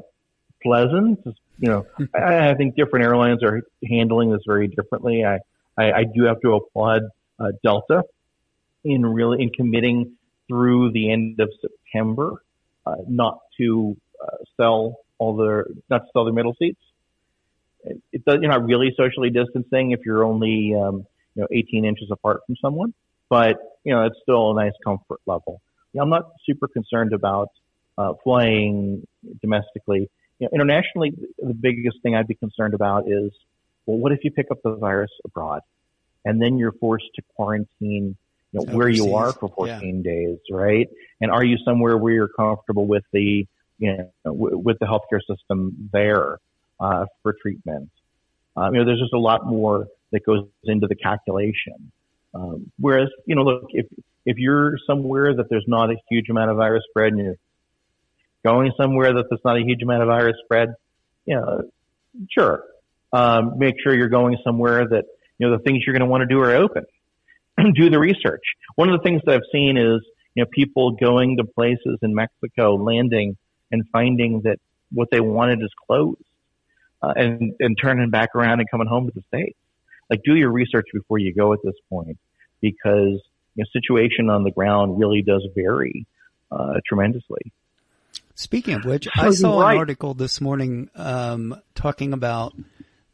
[0.61, 1.19] pleasant.
[1.59, 5.23] You know, I, I think different airlines are handling this very differently.
[5.25, 5.39] I,
[5.77, 7.03] I, I do have to applaud
[7.39, 8.03] uh, Delta
[8.83, 10.13] in really in committing
[10.47, 12.43] through the end of September
[12.85, 16.81] uh, not to uh, sell all their not to sell their middle seats.
[17.83, 21.85] It, it does, you're not really socially distancing if you're only um, you know 18
[21.85, 22.93] inches apart from someone,
[23.29, 25.61] but you know it's still a nice comfort level.
[25.93, 27.49] You know, I'm not super concerned about
[27.97, 29.05] uh, flying
[29.41, 30.09] domestically.
[30.39, 33.31] You know, internationally, the biggest thing I'd be concerned about is,
[33.85, 35.61] well, what if you pick up the virus abroad,
[36.25, 38.15] and then you're forced to quarantine
[38.51, 40.11] you know, where you are for 14 yeah.
[40.11, 40.89] days, right?
[41.21, 43.47] And are you somewhere where you're comfortable with the,
[43.79, 46.39] you know, w- with the healthcare system there,
[46.79, 47.89] uh, for treatment?
[48.57, 51.91] Um, you know, there's just a lot more that goes into the calculation.
[52.33, 53.85] Um, whereas, you know, look, if,
[54.25, 57.35] if you're somewhere that there's not a huge amount of virus spread and you're
[58.45, 60.69] going somewhere that there's not a huge amount of virus spread,
[61.25, 61.63] you know,
[62.29, 62.63] sure.
[63.13, 65.05] Um, make sure you're going somewhere that,
[65.37, 66.85] you know, the things you're going to want to do are open.
[67.75, 68.43] do the research.
[68.75, 70.01] One of the things that I've seen is,
[70.33, 73.37] you know, people going to places in Mexico, landing
[73.71, 74.59] and finding that
[74.91, 76.21] what they wanted is closed,
[77.01, 79.57] uh, and, and turning back around and coming home to the States.
[80.09, 82.17] Like do your research before you go at this point
[82.59, 83.21] because
[83.55, 86.05] the situation on the ground really does vary,
[86.51, 87.51] uh, tremendously.
[88.35, 92.53] Speaking of which, I saw an article this morning um, talking about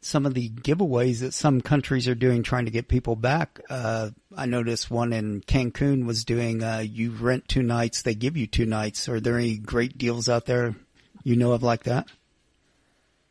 [0.00, 3.60] some of the giveaways that some countries are doing trying to get people back.
[3.68, 8.36] Uh, I noticed one in Cancun was doing, uh, you rent two nights, they give
[8.36, 9.08] you two nights.
[9.08, 10.76] Are there any great deals out there
[11.24, 12.06] you know of like that?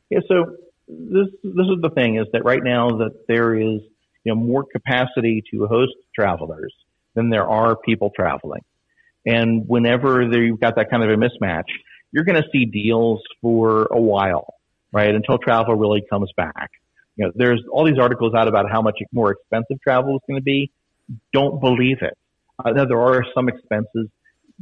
[0.09, 3.81] Yeah, so this, this is the thing is that right now that there is,
[4.23, 6.73] you know, more capacity to host travelers
[7.17, 8.61] than there are people traveling.
[9.25, 11.67] And whenever you've got that kind of a mismatch,
[12.13, 14.53] you're going to see deals for a while
[14.91, 15.13] right?
[15.13, 16.71] Until travel really comes back.
[17.15, 20.39] You know, there's all these articles out about how much more expensive travel is going
[20.39, 20.71] to be.
[21.33, 22.17] Don't believe it.
[22.63, 24.07] Uh, there are some expenses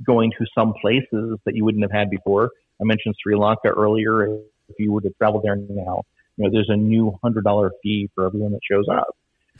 [0.06, 2.52] going to some places that you wouldn't have had before.
[2.82, 4.26] I mentioned Sri Lanka earlier.
[4.68, 6.04] If you were to travel there now,
[6.38, 9.16] you know, there's a new hundred dollar fee for everyone that shows up,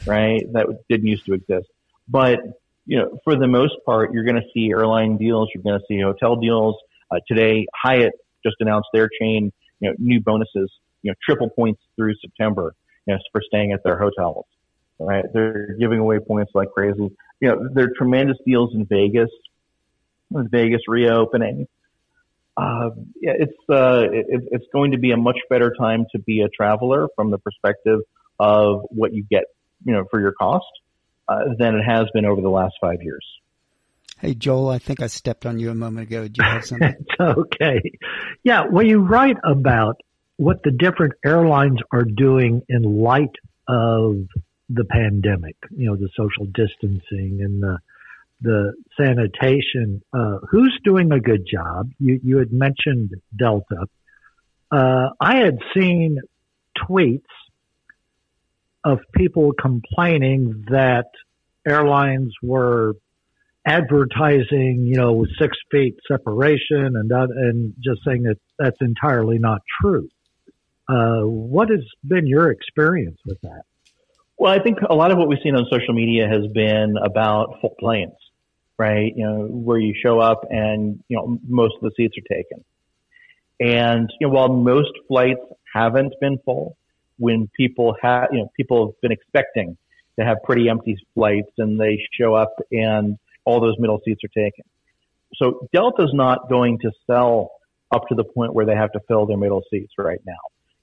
[0.06, 0.42] right?
[0.52, 1.68] That didn't used to exist.
[2.08, 2.40] But,
[2.86, 5.50] you know, for the most part, you're going to see airline deals.
[5.54, 6.76] You're going to see hotel deals.
[7.12, 10.72] Uh, today, Hyatt just announced their chain you know, new bonuses,
[11.02, 14.46] you know, triple points through September, you know, for staying at their hotels.
[15.00, 15.26] Right?
[15.34, 17.12] They're giving away points like crazy.
[17.42, 19.30] You know, there are tremendous deals in Vegas,
[20.30, 21.68] with Vegas reopening.
[22.56, 26.42] Uh, yeah, it's uh, it, it's going to be a much better time to be
[26.42, 28.00] a traveler from the perspective
[28.40, 29.44] of what you get,
[29.84, 30.66] you know, for your cost
[31.28, 33.26] than it has been over the last five years.
[34.20, 36.28] Hey, Joel, I think I stepped on you a moment ago.
[36.28, 36.96] Do you have something?
[37.00, 37.82] it's okay.
[38.44, 40.02] Yeah, when you write about
[40.38, 43.36] what the different airlines are doing in light
[43.68, 44.28] of
[44.70, 47.78] the pandemic, you know, the social distancing and the
[48.42, 51.92] the sanitation, uh, who's doing a good job?
[52.00, 53.88] You you had mentioned Delta.
[54.72, 56.20] Uh, I had seen
[56.78, 57.24] tweets
[58.86, 61.08] of people complaining that
[61.68, 62.94] airlines were
[63.66, 69.62] advertising, you know, six feet separation and that, and just saying that that's entirely not
[69.82, 70.08] true.
[70.88, 73.64] Uh, what has been your experience with that?
[74.38, 77.60] Well, I think a lot of what we've seen on social media has been about
[77.60, 78.14] full planes,
[78.78, 79.12] right?
[79.16, 82.64] You know, where you show up and, you know, most of the seats are taken.
[83.60, 85.40] And, you know, while most flights
[85.74, 86.78] haven't been full,
[87.18, 89.78] when people have, you know, people have been expecting
[90.20, 94.44] to have pretty empty flights and they show up and all those middle seats are
[94.44, 94.64] taken.
[95.36, 97.52] So Delta's not going to sell
[97.92, 100.34] up to the point where they have to fill their middle seats right now.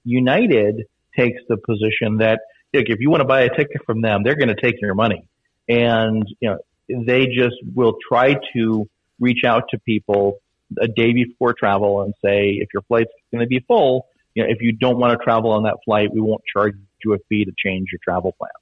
[0.05, 0.85] United
[1.17, 2.41] takes the position that
[2.73, 5.29] if you want to buy a ticket from them, they're going to take your money.
[5.69, 6.59] And, you know,
[7.07, 8.89] they just will try to
[9.21, 10.39] reach out to people
[10.81, 14.49] a day before travel and say, if your flight's going to be full, you know,
[14.51, 17.45] if you don't want to travel on that flight, we won't charge you a fee
[17.45, 18.53] to change your travel plans.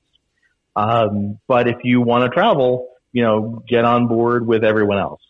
[0.76, 5.22] Um, but if you want to travel, you know, get on board with everyone else.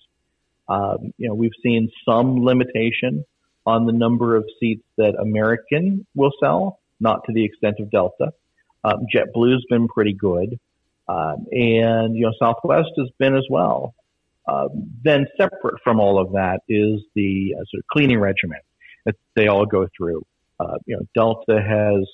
[0.69, 3.25] Um, you know, we've seen some limitation
[3.67, 8.33] on the number of seats that American will sell, not to the extent of Delta.
[8.85, 10.59] Um, JetBlue's been pretty good.
[11.09, 13.95] Um, and, you know, Southwest has been as well.
[14.47, 14.69] Uh,
[15.03, 18.61] then separate from all of that is the uh, sort of cleaning regimen
[19.05, 20.23] that they all go through.
[20.61, 22.07] Uh, you know, Delta has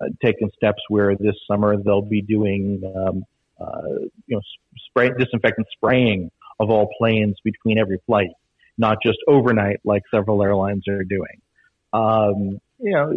[0.00, 3.24] uh, taken steps where this summer they'll be doing, um,
[3.60, 4.40] uh, you know,
[4.88, 6.30] spray, disinfectant spraying
[6.60, 8.30] of all planes between every flight,
[8.76, 11.40] not just overnight like several airlines are doing.
[11.92, 13.12] Um, you know,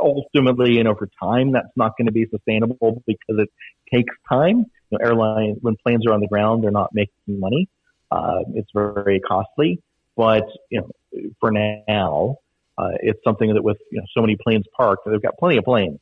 [0.00, 3.50] ultimately and over time, that's not going to be sustainable because it
[3.92, 4.64] takes time.
[4.90, 7.68] You know, airline when planes are on the ground, they're not making money.
[8.10, 9.82] Uh, it's very costly,
[10.16, 12.36] but you know, for now,
[12.82, 15.64] uh, it's something that with you know, so many planes parked, they've got plenty of
[15.64, 15.98] planes.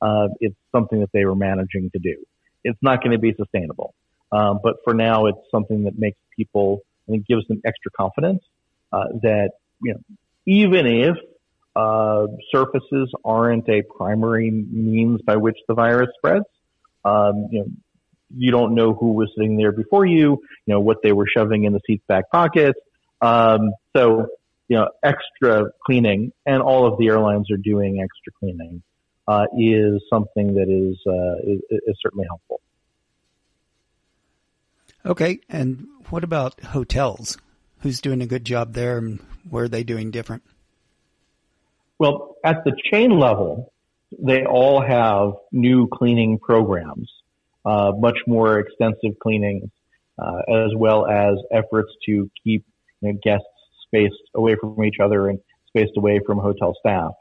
[0.00, 2.16] Uh, it's something that they were managing to do.
[2.64, 3.94] It's not going to be sustainable,
[4.30, 8.42] um, but for now, it's something that makes people and gives them extra confidence
[8.92, 9.50] uh, that
[9.82, 10.00] you know
[10.46, 11.16] even if
[11.74, 16.46] uh, surfaces aren't a primary means by which the virus spreads,
[17.04, 17.66] um, you know
[18.36, 21.64] you don't know who was sitting there before you, you know, what they were shoving
[21.64, 22.78] in the seat's back pockets.
[23.20, 24.28] Um, so,
[24.72, 28.82] you know, extra cleaning and all of the airlines are doing extra cleaning,
[29.28, 32.62] uh, is something that is, uh, is, is certainly helpful.
[35.04, 35.40] Okay.
[35.50, 37.36] And what about hotels?
[37.80, 40.42] Who's doing a good job there and where are they doing different?
[41.98, 43.74] Well, at the chain level,
[44.18, 47.10] they all have new cleaning programs
[47.66, 49.68] uh, much more extensive cleanings,
[50.18, 52.64] uh, as well as efforts to keep
[53.02, 53.46] you know, guests
[53.92, 57.12] spaced away from each other and spaced away from hotel staff.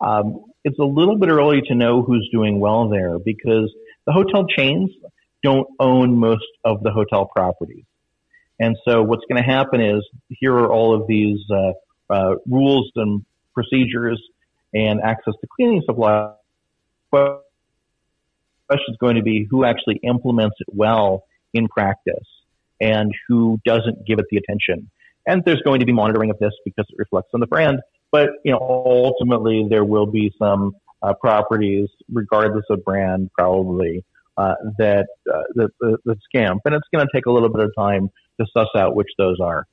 [0.00, 3.72] Um, it's a little bit early to know who's doing well there because
[4.06, 4.90] the hotel chains
[5.42, 7.84] don't own most of the hotel properties.
[8.58, 11.72] And so what's going to happen is here are all of these uh,
[12.10, 14.22] uh, rules and procedures
[14.72, 16.34] and access to cleaning supplies.
[17.10, 17.44] But
[18.68, 22.26] the question is going to be who actually implements it well in practice
[22.80, 24.90] and who doesn't give it the attention.
[25.26, 27.80] And there's going to be monitoring of this because it reflects on the brand.
[28.12, 34.04] But you know, ultimately there will be some uh, properties, regardless of brand, probably
[34.36, 37.64] uh, that, uh, that, that that scam, and it's going to take a little bit
[37.64, 38.10] of time
[38.40, 39.66] to suss out which those are.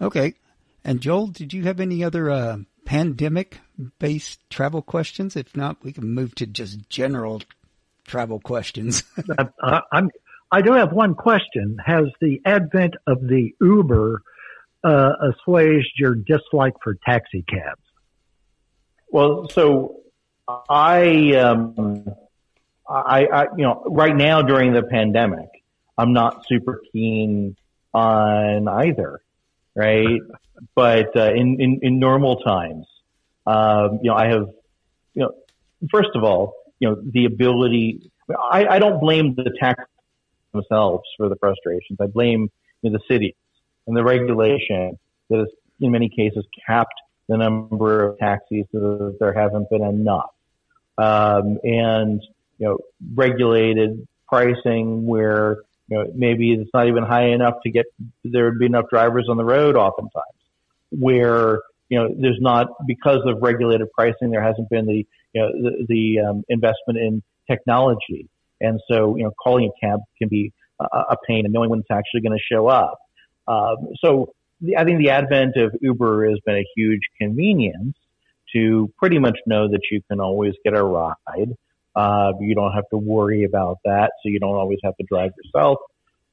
[0.00, 0.34] Okay.
[0.84, 3.58] And Joel, did you have any other uh, pandemic
[3.98, 5.36] based travel questions?
[5.36, 7.42] If not, we can move to just general
[8.04, 9.04] travel questions.
[9.38, 10.10] uh, I'm,
[10.52, 11.76] I do have one question.
[11.84, 14.22] Has the advent of the Uber
[14.82, 17.80] uh, assuaged your dislike for taxi cabs?
[19.08, 20.00] Well, so
[20.68, 22.06] I, um,
[22.88, 25.48] I, I, you know, right now during the pandemic,
[25.96, 27.56] I'm not super keen
[27.94, 29.20] on either,
[29.74, 30.20] right?
[30.74, 32.86] but uh, in, in, in normal times,
[33.46, 34.48] um, you know, I have,
[35.14, 35.32] you know,
[35.90, 38.10] first of all, you know, the ability.
[38.28, 39.84] I, I don't blame the tax
[40.52, 41.98] themselves for the frustrations.
[42.00, 42.50] I blame
[42.82, 43.34] you know, the cities
[43.86, 45.48] and the regulation that has,
[45.80, 46.94] in many cases, capped
[47.28, 50.30] the number of taxis so that there haven't been enough,
[50.98, 52.20] um, and
[52.58, 52.78] you know,
[53.14, 55.58] regulated pricing where
[55.88, 57.86] you know maybe it's not even high enough to get
[58.24, 60.24] there would be enough drivers on the road oftentimes
[60.90, 65.50] where you know there's not because of regulated pricing there hasn't been the you know
[65.52, 68.28] the, the um, investment in technology
[68.60, 71.90] and so you know calling a cab can be a, pain and knowing when it's
[71.90, 72.98] actually going to show up
[73.46, 77.96] um, so the, I think the advent of Uber has been a huge convenience
[78.52, 81.56] to pretty much know that you can always get a ride.
[81.94, 85.32] Uh, you don't have to worry about that, so you don't always have to drive
[85.42, 85.78] yourself,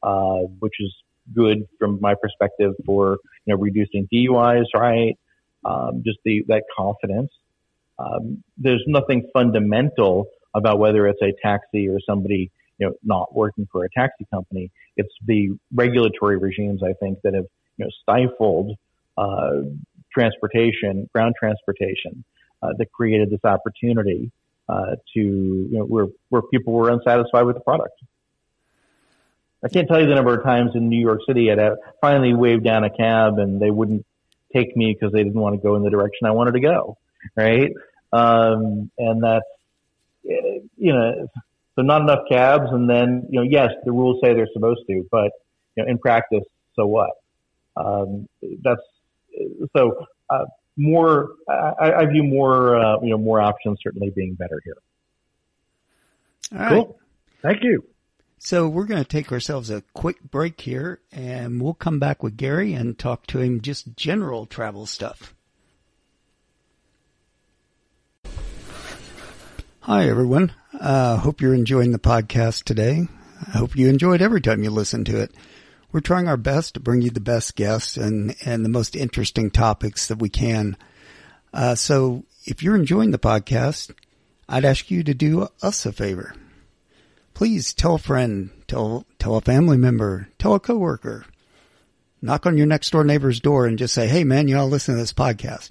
[0.04, 0.94] uh, which is
[1.36, 5.18] good from my perspective for you know reducing DUIs, right?
[5.66, 7.32] Um, just the that confidence.
[8.00, 13.68] Um, there's nothing fundamental about whether it's a taxi or somebody you know not working
[13.72, 14.72] for a taxi company.
[14.96, 17.46] It's the regulatory regimes I think that have
[17.78, 18.78] you know stifled
[19.18, 19.62] uh,
[20.14, 22.24] transportation, ground transportation,
[22.62, 24.32] uh, that created this opportunity
[24.70, 27.94] uh, to you know where where people were unsatisfied with the product.
[29.64, 32.64] I can't tell you the number of times in New York City have finally waved
[32.64, 34.06] down a cab and they wouldn't
[34.54, 36.98] take me because they didn't want to go in the direction I wanted to go.
[37.36, 37.72] Right.
[38.14, 39.46] Um, and that's,
[40.78, 41.28] you know,
[41.76, 42.68] so not enough cabs.
[42.72, 45.32] And then, you know, yes, the rules say they're supposed to, but,
[45.76, 46.44] you know, in practice,
[46.76, 47.12] so what?
[47.76, 48.28] Um,
[48.64, 48.82] that's,
[49.76, 50.46] so, uh,
[50.78, 54.78] more, I, I view more, uh, you know, more options certainly being better here.
[56.54, 56.70] All right.
[56.70, 57.00] Cool.
[57.42, 57.84] Thank you.
[58.40, 62.38] So we're going to take ourselves a quick break here and we'll come back with
[62.38, 65.34] Gary and talk to him just general travel stuff.
[69.88, 70.52] Hi, everyone.
[70.78, 73.08] Uh, hope you're enjoying the podcast today.
[73.48, 75.34] I hope you enjoyed every time you listen to it.
[75.94, 79.50] We're trying our best to bring you the best guests and, and the most interesting
[79.50, 80.76] topics that we can.
[81.54, 83.94] Uh, so if you're enjoying the podcast,
[84.50, 86.36] I'd ask you to do us a favor.
[87.34, 91.24] Please tell a friend, tell, tell a family member, tell a coworker,
[92.22, 94.96] knock on your next door neighbor's door and just say, Hey man, you all listen
[94.96, 95.70] to this podcast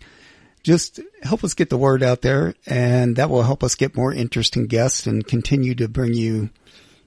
[0.66, 4.12] just help us get the word out there and that will help us get more
[4.12, 6.50] interesting guests and continue to bring you,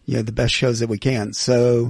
[0.05, 1.33] you know, the best shows that we can.
[1.33, 1.89] So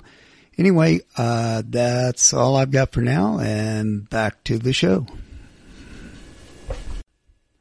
[0.58, 5.06] anyway, uh, that's all I've got for now and back to the show.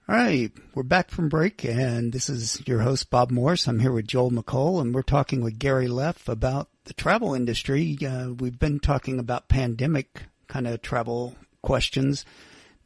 [0.08, 3.68] All right, we're back from break and this is your host, Bob Morris.
[3.68, 7.98] I'm here with Joel McCall and we're talking with Gary Leff about the travel industry.
[8.02, 12.24] Uh, we've been talking about pandemic kind of travel questions.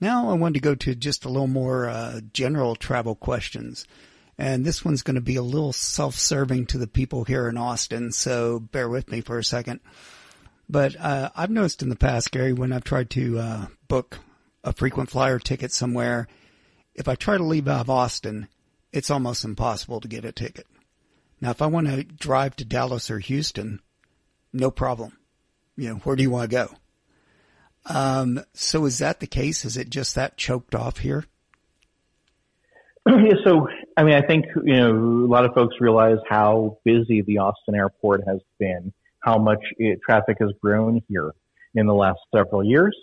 [0.02, 3.86] Now I wanted to go to just a little more uh, general travel questions.
[4.36, 8.10] And this one's going to be a little self-serving to the people here in Austin,
[8.10, 9.78] so bear with me for a second.
[10.68, 14.18] But uh, I've noticed in the past, Gary, when I've tried to uh, book
[14.64, 16.26] a frequent flyer ticket somewhere,
[16.96, 18.48] if I try to leave out of Austin,
[18.90, 20.66] it's almost impossible to get a ticket.
[21.40, 23.80] Now, if I want to drive to Dallas or Houston,
[24.52, 25.16] no problem.
[25.76, 26.74] You know, where do you want to go?
[27.86, 29.64] Um, so is that the case?
[29.64, 31.24] Is it just that choked off here?
[33.06, 33.66] Yeah, so
[33.96, 37.74] I mean, I think you know a lot of folks realize how busy the Austin
[37.74, 41.32] airport has been, how much it, traffic has grown here
[41.74, 42.96] in the last several years,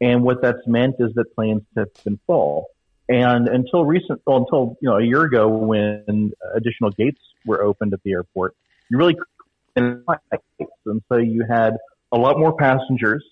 [0.00, 2.66] and what that's meant is that planes have been full.
[3.08, 7.92] And until recent, well, until you know a year ago, when additional gates were opened
[7.92, 8.56] at the airport,
[8.90, 9.16] you really
[9.76, 10.02] and
[11.08, 11.76] so you had
[12.12, 13.24] a lot more passengers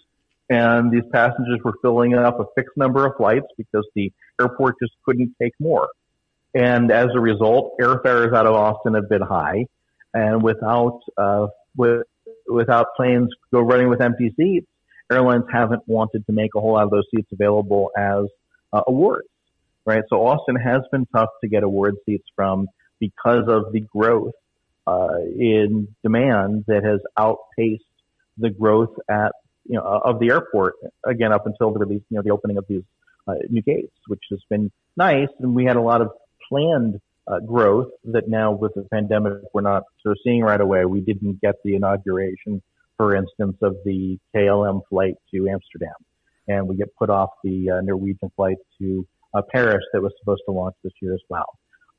[0.53, 4.93] and these passengers were filling up a fixed number of flights because the airport just
[5.05, 5.89] couldn't take more.
[6.55, 9.65] And as a result, airfares out of Austin have been high,
[10.13, 12.03] and without uh, with,
[12.47, 14.67] without planes go running with empty seats,
[15.11, 18.27] airlines haven't wanted to make a whole lot of those seats available as
[18.75, 19.29] uh, awards,
[19.87, 20.05] right?
[20.11, 22.69] So Austin has been tough to get award seats from
[23.01, 24.35] because of the growth
[24.87, 27.85] uh, in demand that has outpaced
[28.37, 29.33] the growth at
[29.65, 30.75] you know, of the airport
[31.07, 32.83] again up until the release, you know, the opening of these
[33.27, 35.29] uh, new gates, which has been nice.
[35.41, 36.11] And we had a lot of
[36.49, 40.85] planned uh, growth that now with the pandemic we're not sort of seeing right away.
[40.85, 42.63] We didn't get the inauguration,
[42.97, 45.95] for instance, of the KLM flight to Amsterdam,
[46.49, 50.43] and we get put off the uh, Norwegian flight to uh, Paris that was supposed
[50.47, 51.47] to launch this year as well.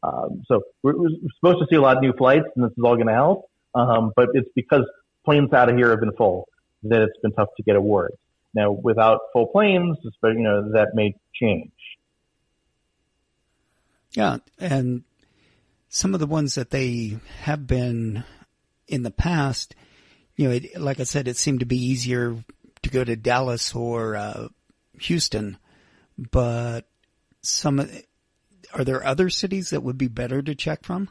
[0.04, 1.10] Um, so we're, we're,
[1.40, 3.50] supposed to see a lot of new flights, and this is all going to help.
[3.74, 4.84] Um, but it's because
[5.26, 6.48] planes out of here have been full
[6.84, 8.16] that it's been tough to get awards.
[8.54, 11.72] Now, without full planes, you know, that may change.
[14.12, 15.04] Yeah, and
[15.90, 18.24] some of the ones that they have been
[18.88, 19.76] in the past,
[20.36, 22.44] you know, it, like I said, it seemed to be easier
[22.84, 24.50] to go to Dallas or uh,
[25.00, 25.58] Houston,
[26.18, 26.88] but
[27.42, 27.80] some
[28.74, 31.10] are there other cities that would be better to check from?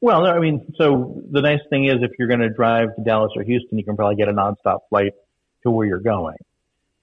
[0.00, 3.32] Well, I mean, so the nice thing is if you're going to drive to Dallas
[3.36, 5.12] or Houston, you can probably get a nonstop flight
[5.62, 6.38] to where you're going,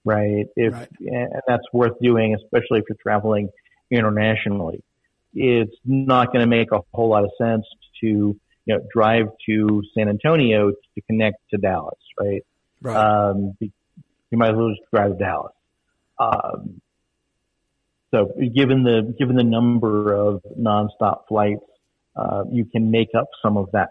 [0.03, 0.47] right?
[0.55, 0.89] If right.
[1.01, 3.49] and that's worth doing, especially if you're traveling
[3.91, 4.83] internationally.
[5.33, 7.65] It's not going to make a whole lot of sense
[8.01, 12.43] to you know drive to San Antonio to connect to Dallas, right?
[12.81, 12.95] Right.
[12.95, 15.53] Um, you might as well just drive to Dallas.
[16.19, 16.81] Um,
[18.11, 21.61] so given the given the number of nonstop flights
[22.17, 23.89] uh, you can make up some of that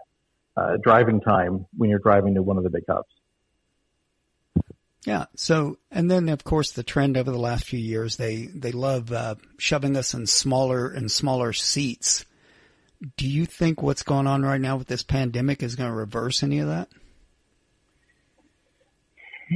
[0.57, 3.07] uh, driving time when you're driving to one of the big hubs.
[5.05, 5.25] Yeah.
[5.35, 9.11] So, and then of course the trend over the last few years, they, they love,
[9.11, 12.25] uh, shoving us in smaller and smaller seats.
[13.15, 16.43] Do you think what's going on right now with this pandemic is going to reverse
[16.43, 16.89] any of that?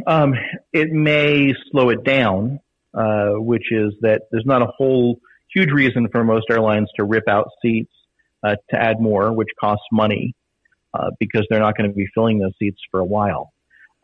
[0.07, 0.35] Um,
[0.71, 2.61] it may slow it down,
[2.93, 5.19] uh, which is that there's not a whole
[5.53, 7.91] huge reason for most airlines to rip out seats
[8.43, 10.33] uh, to add more, which costs money
[10.93, 13.53] uh, because they're not going to be filling those seats for a while.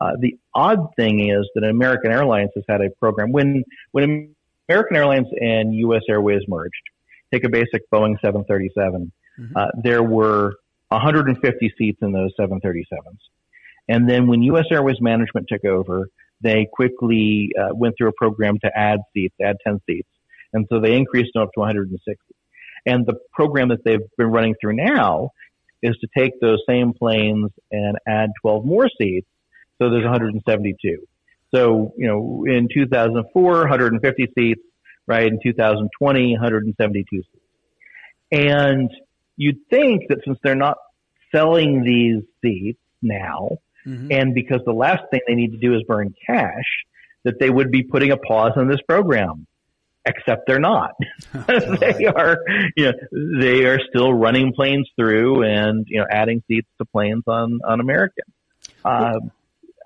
[0.00, 4.34] Uh, the odd thing is that American Airlines has had a program when when
[4.68, 6.02] American Airlines and U.S.
[6.08, 6.74] Airways merged.
[7.32, 9.12] Take a basic Boeing 737.
[9.38, 9.56] Mm-hmm.
[9.56, 10.54] Uh, there were
[10.88, 12.80] 150 seats in those 737s,
[13.88, 14.66] and then when U.S.
[14.70, 16.08] Airways management took over,
[16.40, 20.08] they quickly uh, went through a program to add seats, add 10 seats,
[20.52, 22.34] and so they increased them up to 160.
[22.86, 25.30] And the program that they've been running through now
[25.82, 29.28] is to take those same planes and add 12 more seats.
[29.78, 31.06] So there's 172.
[31.54, 34.60] So, you know, in 2004, 150 seats,
[35.06, 35.26] right?
[35.26, 37.28] In 2020, 172 seats.
[38.30, 38.90] And
[39.36, 40.76] you'd think that since they're not
[41.34, 44.08] selling these seats now, mm-hmm.
[44.10, 46.84] and because the last thing they need to do is burn cash,
[47.24, 49.46] that they would be putting a pause on this program.
[50.08, 50.92] Except they're not.
[51.34, 52.38] Oh, they are,
[52.76, 52.92] you know,
[53.40, 57.80] they are still running planes through and you know adding seats to planes on on
[57.80, 58.24] American.
[58.84, 59.20] Uh,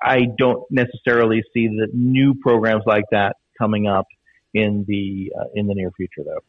[0.02, 4.06] I don't necessarily see the new programs like that coming up
[4.54, 6.40] in the uh, in the near future, though.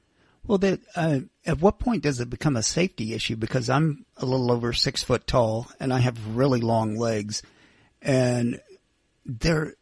[0.45, 3.37] Well, that, uh, at what point does it become a safety issue?
[3.37, 7.43] Because I'm a little over six foot tall and I have really long legs,
[8.01, 8.59] and
[9.25, 9.75] there,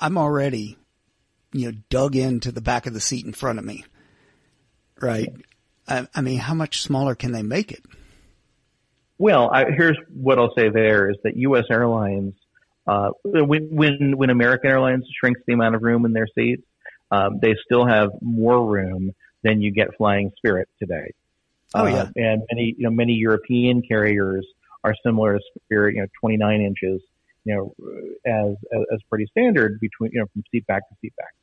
[0.00, 0.76] I'm already,
[1.52, 3.84] you know, dug into the back of the seat in front of me.
[5.00, 5.28] Right.
[5.86, 7.84] I, I mean, how much smaller can they make it?
[9.16, 11.64] Well, I, here's what I'll say there is that U.S.
[11.70, 12.34] Airlines,
[12.86, 16.62] uh, when, when, when American Airlines shrinks the amount of room in their seats,
[17.10, 21.12] um, they still have more room than you get flying Spirit today.
[21.74, 24.46] Oh yeah, uh, and many you know many European carriers
[24.84, 27.02] are similar to Spirit, you know, 29 inches,
[27.48, 27.74] you know,
[28.26, 28.56] as
[28.92, 31.34] as, pretty standard between you know from seat back to seat back.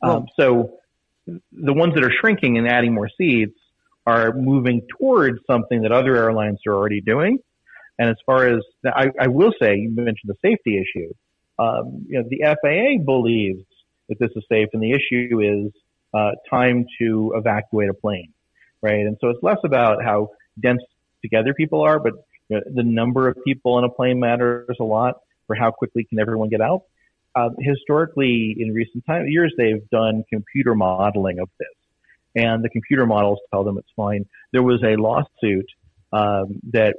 [0.00, 0.78] Well, um, so
[1.26, 3.58] the ones that are shrinking and adding more seats
[4.06, 7.38] are moving towards something that other airlines are already doing.
[7.98, 11.12] And as far as I, I will say, you mentioned the safety issue.
[11.58, 13.64] Um, you know, the FAA believes
[14.08, 15.72] that this is safe, and the issue is
[16.14, 18.32] uh, time to evacuate a plane,
[18.80, 19.06] right?
[19.06, 20.30] And so it's less about how
[20.60, 20.82] dense
[21.20, 22.14] together people are, but
[22.48, 26.04] you know, the number of people in a plane matters a lot for how quickly
[26.04, 26.82] can everyone get out.
[27.34, 33.06] Uh, historically, in recent time, years, they've done computer modeling of this, and the computer
[33.06, 34.26] models tell them it's fine.
[34.52, 35.66] There was a lawsuit
[36.12, 36.96] um, that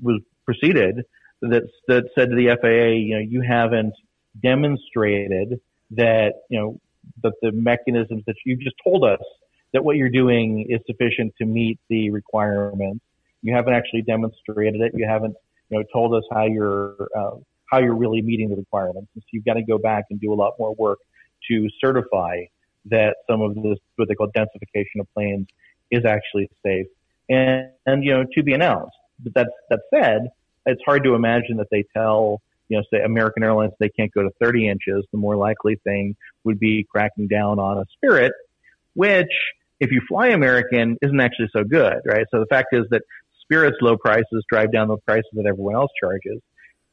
[0.00, 1.04] was proceeded
[1.42, 3.94] that that said to the FAA, you know, you haven't
[4.40, 5.60] demonstrated
[5.92, 6.80] that you know
[7.22, 9.20] that the mechanisms that you've just told us
[9.72, 13.04] that what you're doing is sufficient to meet the requirements.
[13.42, 14.92] You haven't actually demonstrated it.
[14.94, 15.34] You haven't,
[15.70, 17.36] you know, told us how you're uh,
[17.70, 19.10] how you're really meeting the requirements.
[19.14, 20.98] And so you've got to go back and do a lot more work
[21.50, 22.44] to certify
[22.86, 25.48] that some of this what they call densification of planes
[25.90, 26.86] is actually safe.
[27.28, 28.96] And and you know to be announced.
[29.18, 30.28] But that that said,
[30.66, 34.22] it's hard to imagine that they tell you know, say American Airlines, they can't go
[34.22, 38.32] to 30 inches, the more likely thing would be cracking down on a Spirit,
[38.94, 39.30] which
[39.80, 42.26] if you fly American isn't actually so good, right?
[42.30, 43.02] So the fact is that
[43.42, 46.40] Spirit's low prices drive down the prices that everyone else charges,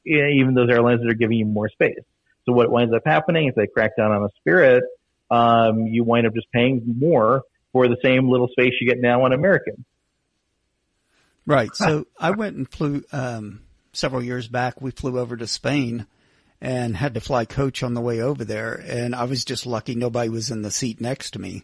[0.05, 1.99] even those airlines that are giving you more space.
[2.45, 4.83] So what winds up happening if they crack down on a Spirit,
[5.31, 9.23] um, you wind up just paying more for the same little space you get now
[9.23, 9.85] on American.
[11.45, 11.73] Right.
[11.75, 13.61] So I went and flew, um,
[13.93, 16.07] several years back, we flew over to Spain
[16.61, 18.73] and had to fly coach on the way over there.
[18.73, 21.63] And I was just lucky nobody was in the seat next to me.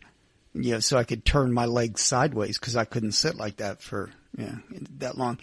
[0.53, 3.81] You know, so I could turn my legs sideways because I couldn't sit like that
[3.81, 4.59] for, you know,
[4.97, 5.37] that long.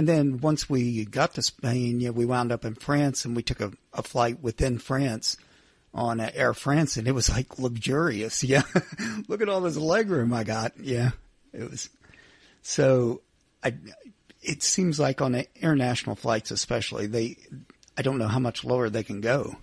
[0.00, 3.42] And then once we got to Spain, know, we wound up in France and we
[3.42, 5.36] took a, a flight within France
[5.92, 8.42] on Air France and it was like luxurious.
[8.44, 8.62] Yeah.
[9.28, 10.72] Look at all this leg room I got.
[10.80, 11.10] Yeah.
[11.52, 11.90] It was
[12.62, 13.20] so
[13.62, 13.74] I,
[14.40, 17.36] it seems like on international flights, especially, they,
[17.94, 19.56] I don't know how much lower they can go.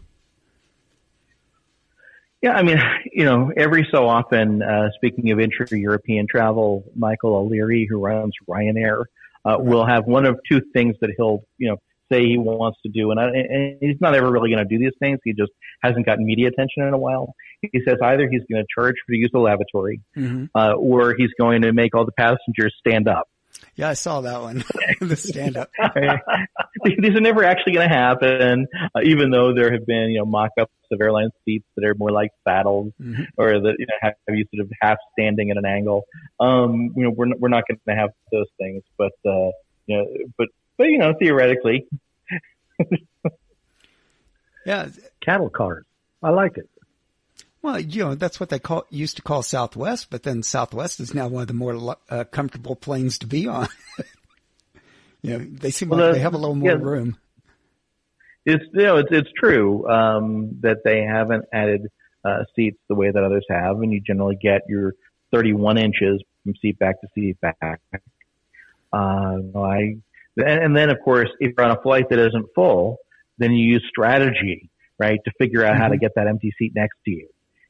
[2.43, 2.77] Yeah, I mean,
[3.11, 9.05] you know, every so often, uh, speaking of intra-European travel, Michael O'Leary, who runs Ryanair,
[9.47, 11.77] uh, will have one of two things that he'll, you know,
[12.11, 14.79] say he wants to do, and, I, and he's not ever really going to do
[14.79, 15.19] these things.
[15.25, 15.51] He just
[15.83, 17.33] hasn't gotten media attention in a while.
[17.61, 20.45] He says either he's going to charge for the use of the lavatory, mm-hmm.
[20.55, 23.27] uh, or he's going to make all the passengers stand up.
[23.75, 24.63] Yeah, I saw that one.
[25.01, 25.69] the stand up.
[26.85, 30.25] These are never actually going to happen, uh, even though there have been, you know,
[30.25, 33.23] mock ups of airline seats that are more like saddles mm-hmm.
[33.37, 36.05] or that, you know, have you sort of half standing at an angle.
[36.39, 39.51] Um, you know, we're, we're not going to have those things, but, uh,
[39.85, 40.47] you know, but,
[40.77, 41.87] but, you know, theoretically.
[44.65, 44.87] yeah.
[45.21, 45.85] Cattle cars.
[46.23, 46.69] I like it.
[47.67, 51.13] Well, you know, that's what they call, used to call Southwest, but then Southwest is
[51.13, 53.67] now one of the more uh, comfortable planes to be on.
[55.21, 57.17] you know, they seem well, like they have a little more yeah, room.
[58.45, 61.87] It's, you know, it's, it's true, um, that they haven't added,
[62.23, 64.93] uh, seats the way that others have, and you generally get your
[65.33, 67.81] 31 inches from seat back to seat back.
[68.93, 69.97] Uh, I,
[70.37, 72.99] and, then of course, if you're on a flight that isn't full,
[73.37, 75.81] then you use strategy, right, to figure out mm-hmm.
[75.81, 76.05] how to mm-hmm.
[76.05, 77.27] get that empty seat next to you.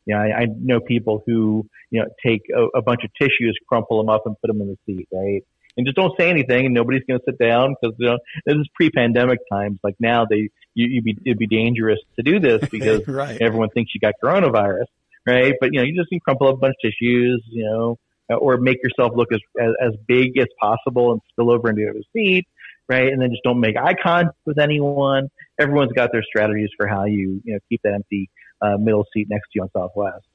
[0.07, 3.57] You know, I, I know people who, you know, take a, a bunch of tissues,
[3.67, 5.43] crumple them up and put them in the seat, right?
[5.75, 8.55] And just don't say anything and nobody's going to sit down because, you know, this
[8.55, 9.79] is pre-pandemic times.
[9.83, 13.39] Like now they, you, you'd be, it'd be dangerous to do this because right.
[13.41, 14.85] everyone thinks you got coronavirus,
[15.27, 15.53] right?
[15.59, 17.99] But, you know, you just can crumple up a bunch of tissues, you know,
[18.33, 22.03] or make yourself look as, as, as big as possible and spill over into the
[22.13, 22.47] seat,
[22.87, 23.11] right?
[23.11, 25.29] And then just don't make eye contact with anyone.
[25.59, 28.29] Everyone's got their strategies for how you, you know, keep that empty
[28.61, 30.25] uh, middle seat next to you on Southwest.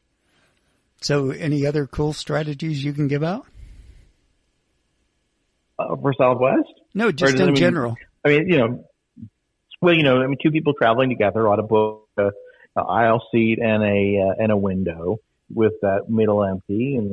[1.01, 3.47] So, any other cool strategies you can give out?
[5.79, 6.69] Uh, for Southwest?
[6.95, 7.97] No, just in I mean, general.
[8.25, 8.85] I mean, you know,
[9.81, 12.31] well, you know, I mean, two people traveling together ought to book a,
[12.77, 15.19] a aisle seat and a uh, and a window
[15.53, 17.13] with that middle empty, and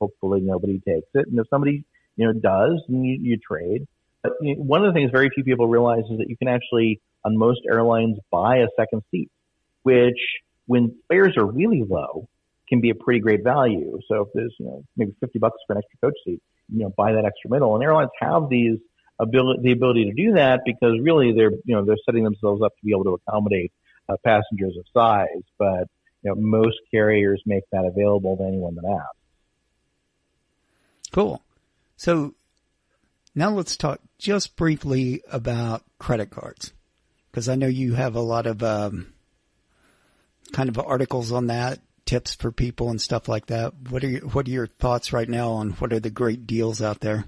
[0.00, 1.26] hopefully nobody takes it.
[1.28, 1.84] And if somebody,
[2.16, 3.86] you know, does, then you, you trade.
[4.22, 6.48] But you know, one of the things very few people realize is that you can
[6.48, 9.30] actually, on most airlines, buy a second seat,
[9.82, 10.18] which
[10.70, 12.28] when fares are really low,
[12.68, 13.98] can be a pretty great value.
[14.06, 16.40] So if there's, you know, maybe 50 bucks for an extra coach seat,
[16.72, 17.74] you know, buy that extra middle.
[17.74, 18.78] And airlines have these
[19.18, 22.70] ability, the ability to do that because really they're, you know, they're setting themselves up
[22.76, 23.72] to be able to accommodate
[24.08, 25.42] uh, passengers of size.
[25.58, 25.88] But,
[26.22, 29.18] you know, most carriers make that available to anyone that asks.
[31.10, 31.42] Cool.
[31.96, 32.32] So
[33.34, 36.72] now let's talk just briefly about credit cards
[37.32, 39.12] because I know you have a lot of um,
[40.50, 43.72] kind of articles on that, tips for people and stuff like that.
[43.88, 46.82] What are your, what are your thoughts right now on what are the great deals
[46.82, 47.24] out there?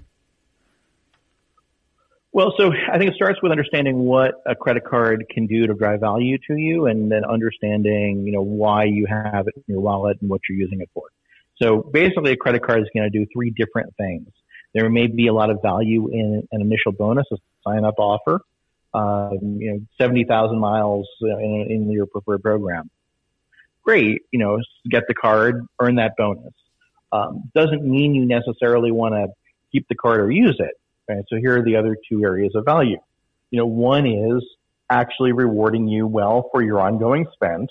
[2.33, 5.73] Well, so I think it starts with understanding what a credit card can do to
[5.75, 9.81] drive value to you and then understanding, you know, why you have it in your
[9.81, 11.03] wallet and what you're using it for.
[11.61, 14.29] So basically a credit card is going to do three different things.
[14.73, 18.41] There may be a lot of value in an initial bonus, a sign up offer,
[18.95, 22.89] um, you know, 70,000 miles in, in your preferred program.
[23.83, 24.59] Great, you know,
[24.89, 26.53] get the card, earn that bonus.
[27.11, 29.27] Um, doesn't mean you necessarily want to
[29.71, 30.75] keep the card or use it
[31.07, 31.23] Right?
[31.29, 32.97] So here are the other two areas of value.
[33.51, 34.43] You know, one is
[34.89, 37.69] actually rewarding you well for your ongoing spend.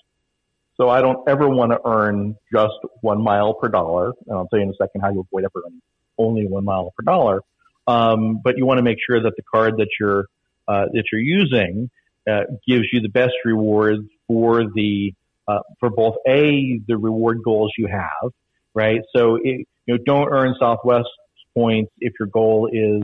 [0.77, 4.13] So I don't ever want to earn just one mile per dollar.
[4.27, 5.83] And I'll tell you in a second how you avoid ever earning
[6.19, 7.41] only one mile per dollar.
[7.87, 10.27] Um, but you want to make sure that the card that you're
[10.69, 11.91] uh, that you're using
[12.31, 15.15] uh, gives you the best rewards for the
[15.53, 18.33] uh, for both a the reward goals you have,
[18.75, 19.01] right?
[19.15, 21.09] So it, you know, don't earn Southwest
[21.55, 23.03] points if your goal is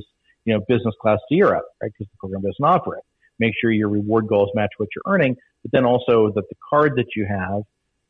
[0.49, 1.93] you know, business class to Europe, right?
[1.93, 3.05] Because the program doesn't offer it.
[3.39, 6.95] Make sure your reward goals match what you're earning, but then also that the card
[6.97, 7.65] that you have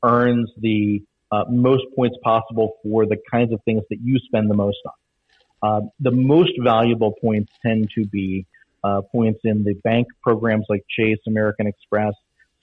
[0.05, 4.55] earns the uh, most points possible for the kinds of things that you spend the
[4.55, 4.93] most on.
[5.61, 8.47] Uh, the most valuable points tend to be
[8.85, 12.15] uh, points in the bank programs like Chase, American Express,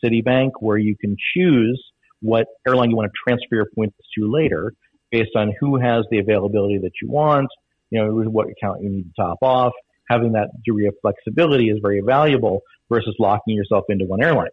[0.03, 1.81] Citibank, where you can choose
[2.21, 4.73] what airline you want to transfer your points to later
[5.11, 7.47] based on who has the availability that you want,
[7.89, 9.73] you know, what account you need to top off.
[10.09, 14.49] Having that degree of flexibility is very valuable versus locking yourself into one airline.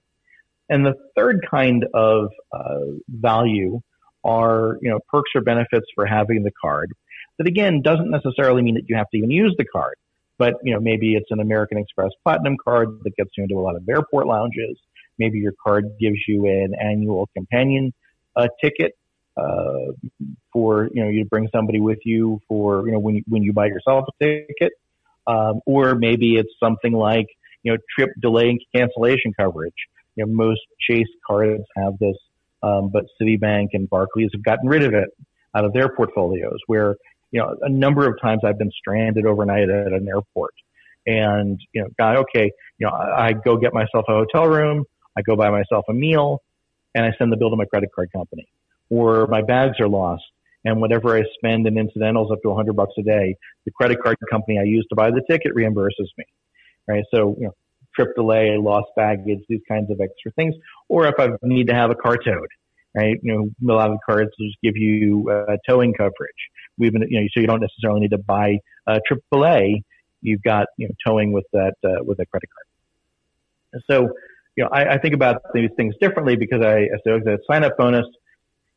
[0.68, 2.78] And the third kind of uh,
[3.08, 3.80] value
[4.24, 6.92] are, you know, perks or benefits for having the card.
[7.38, 9.96] That again doesn't necessarily mean that you have to even use the card,
[10.38, 13.62] but you know, maybe it's an American Express Platinum card that gets you into a
[13.62, 14.78] lot of airport lounges.
[15.18, 17.92] Maybe your card gives you an annual companion
[18.36, 18.96] uh, ticket
[19.36, 19.92] uh,
[20.52, 23.52] for you know you bring somebody with you for you know when you, when you
[23.52, 24.72] buy yourself a ticket,
[25.26, 27.26] um, or maybe it's something like
[27.62, 29.74] you know trip delay and cancellation coverage.
[30.16, 32.16] You know most Chase cards have this,
[32.62, 35.08] um, but Citibank and Barclays have gotten rid of it
[35.54, 36.58] out of their portfolios.
[36.66, 36.96] Where
[37.30, 40.54] you know a number of times I've been stranded overnight at an airport,
[41.06, 44.84] and you know, guy, okay, you know I, I go get myself a hotel room,
[45.16, 46.40] I go buy myself a meal,
[46.94, 48.46] and I send the bill to my credit card company
[48.92, 50.22] or my bags are lost
[50.64, 53.34] and whatever I spend in incidentals up to 100 bucks a day,
[53.64, 56.24] the credit card company I use to buy the ticket reimburses me.
[56.86, 57.04] Right?
[57.12, 57.54] So, you know,
[57.96, 60.54] trip delay, lost baggage, these kinds of extra things.
[60.88, 62.48] Or if I need to have a car towed,
[62.94, 63.18] right?
[63.22, 63.32] You
[63.62, 66.12] know, a lot of the cards just give you uh, towing coverage.
[66.78, 69.82] We've been, you know, so you don't necessarily need to buy uh, AAA.
[70.20, 73.82] You've got, you know, towing with that, uh, with a credit card.
[73.90, 74.14] So,
[74.56, 77.76] you know, I, I think about these things differently because I, so the sign up
[77.78, 78.06] bonus,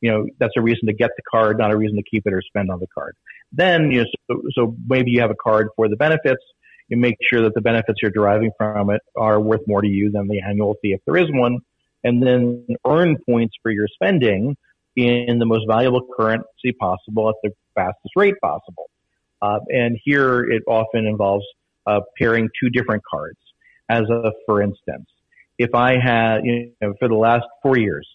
[0.02, 2.34] you know, that's a reason to get the card, not a reason to keep it
[2.34, 3.16] or spend on the card.
[3.52, 6.42] Then, you know, so, so maybe you have a card for the benefits.
[6.88, 10.12] You make sure that the benefits you're deriving from it are worth more to you
[10.12, 11.60] than the annual fee if there is one.
[12.04, 14.56] And then earn points for your spending
[14.96, 18.90] in the most valuable currency possible at the fastest rate possible.
[19.42, 21.46] Uh, and here it often involves
[21.86, 23.40] uh, pairing two different cards.
[23.90, 25.08] As a, for instance,
[25.58, 28.08] if I had, you know, for the last four years,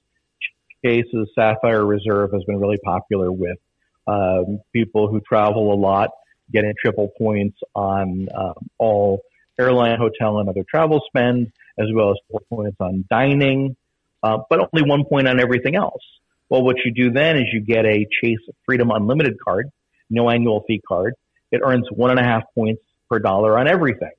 [0.84, 3.58] Chase's, Sapphire Reserve has been really popular with
[4.06, 6.10] um, people who travel a lot,
[6.52, 9.20] getting triple points on um, all
[9.58, 13.76] airline, hotel, and other travel spend, as well as four points on dining,
[14.22, 16.02] uh, but only one point on everything else.
[16.48, 19.70] Well, what you do then is you get a Chase Freedom Unlimited card,
[20.08, 21.14] no annual fee card.
[21.52, 24.12] It earns one and a half points per dollar on everything.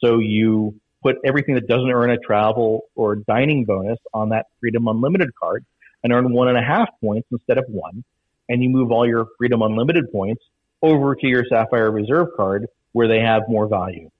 [0.00, 4.86] So you put everything that doesn't earn a travel or dining bonus on that Freedom
[4.88, 5.64] Unlimited card
[6.02, 8.04] and earn one and a half points instead of one.
[8.48, 10.42] And you move all your Freedom Unlimited points
[10.82, 14.10] over to your Sapphire Reserve card where they have more value.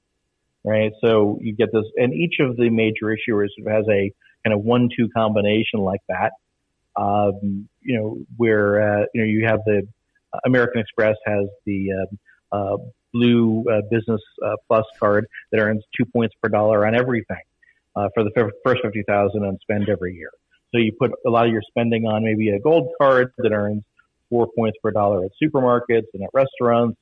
[0.65, 0.93] Right.
[1.01, 4.13] So you get this, and each of the major issuers has a
[4.45, 6.33] kind of one-two combination like that.
[6.97, 9.87] Um, you know, where uh, you know you have the
[10.33, 11.91] uh, American Express has the
[12.53, 12.77] uh, uh,
[13.13, 17.43] blue uh, business uh, plus card that earns two points per dollar on everything
[17.97, 20.31] uh, for the f- first 50,000 and spend every year.
[20.73, 23.83] So you put a lot of your spending on maybe a gold card that earns
[24.29, 26.99] four points per dollar at supermarkets and at restaurants,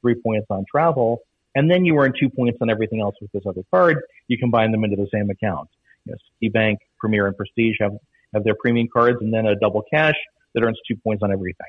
[0.00, 1.20] three points on travel,
[1.54, 4.00] and then you earn two points on everything else with this other card.
[4.28, 5.68] You combine them into the same account.
[6.06, 6.14] You
[6.52, 7.92] know, Premier, and Prestige have,
[8.34, 10.14] have their premium cards and then a double cash
[10.54, 11.68] that earns two points on everything.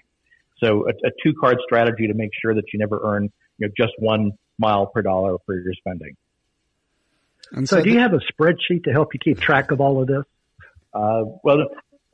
[0.64, 3.32] So a, a two card strategy to make sure that you never earn
[3.62, 6.16] you know, just one mile per dollar for your spending.
[7.51, 10.01] And so, so do you have a spreadsheet to help you keep track of all
[10.01, 10.24] of this?
[10.93, 11.68] Uh, well,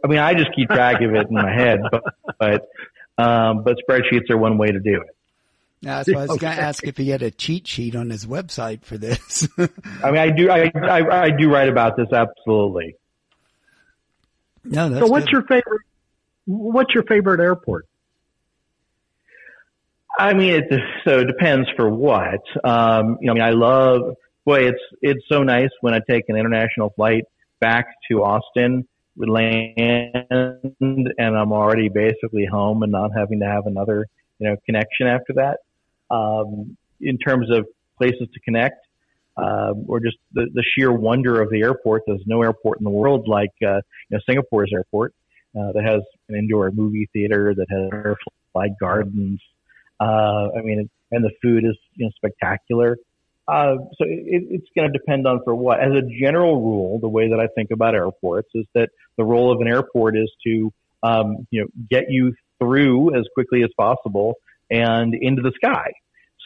[0.03, 2.03] I mean, I just keep track of it in my head, but
[2.39, 2.67] but,
[3.17, 5.15] um, but spreadsheets are one way to do it.
[5.81, 6.39] that's why I was okay.
[6.39, 9.47] going to ask if he had a cheat sheet on his website for this.
[9.57, 12.95] I mean, I do, I, I, I, do write about this absolutely.
[14.63, 15.31] No, so what's good.
[15.31, 15.81] your favorite?
[16.45, 17.85] What's your favorite airport?
[20.17, 20.63] I mean, it
[21.05, 22.41] so it depends for what.
[22.63, 24.15] Um, you know, I mean, I love.
[24.45, 27.25] Boy, it's it's so nice when I take an international flight
[27.59, 30.25] back to Austin, land,
[30.79, 34.07] and I'm already basically home and not having to have another
[34.39, 35.57] you know connection after that.
[36.09, 38.85] Um, in terms of places to connect,
[39.35, 42.03] um, or just the, the sheer wonder of the airport.
[42.07, 45.13] There's no airport in the world like uh, you know Singapore's airport
[45.55, 49.41] uh, that has an indoor movie theater that has butterfly gardens
[49.99, 52.97] uh, I mean, and the food is you know spectacular.
[53.47, 55.79] Uh, so it, it's going to depend on for what.
[55.79, 59.53] As a general rule, the way that I think about airports is that the role
[59.53, 60.71] of an airport is to
[61.03, 64.35] um, you know get you through as quickly as possible
[64.69, 65.93] and into the sky.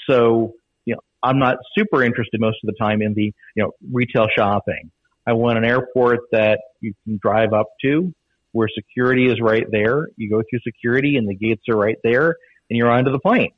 [0.10, 0.54] So
[0.86, 4.28] you know, I'm not super interested most of the time in the you know retail
[4.36, 4.92] shopping.
[5.26, 8.12] I want an airport that you can drive up to,
[8.54, 10.08] where security is right there.
[10.18, 12.38] You go through security and the gates are right there
[12.72, 13.52] and you're onto the plane.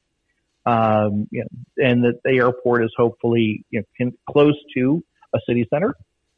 [0.66, 5.04] Um, you know, and that the airport is hopefully you know, can, close to
[5.36, 5.96] a city center,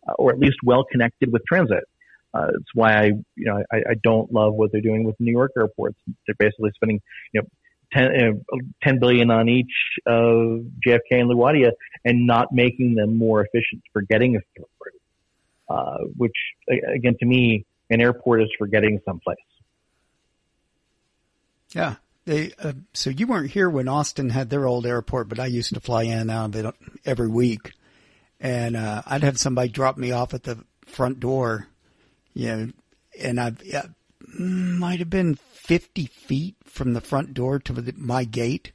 [0.08, 1.86] uh, or at least well connected with transit.
[2.34, 5.32] Uh, it's why I, you know, I, I don't love what they're doing with New
[5.32, 5.98] York airports.
[6.28, 7.02] They're basically spending,
[7.34, 7.48] you know,
[7.94, 9.72] 10, uh, 10 billion on each
[10.06, 11.72] of JFK and LaGuardia
[12.04, 14.66] and not making them more efficient for getting a through.
[15.70, 16.36] Uh, which
[16.94, 19.38] again, to me, an airport is for getting someplace.
[21.72, 21.96] Yeah.
[22.26, 25.74] They, uh, so you weren't here when Austin had their old airport, but I used
[25.74, 27.74] to fly in and out of it every week.
[28.40, 31.68] And, uh, I'd have somebody drop me off at the front door,
[32.34, 32.72] you know,
[33.22, 33.84] and I uh,
[34.38, 38.72] might have been 50 feet from the front door to the, my gate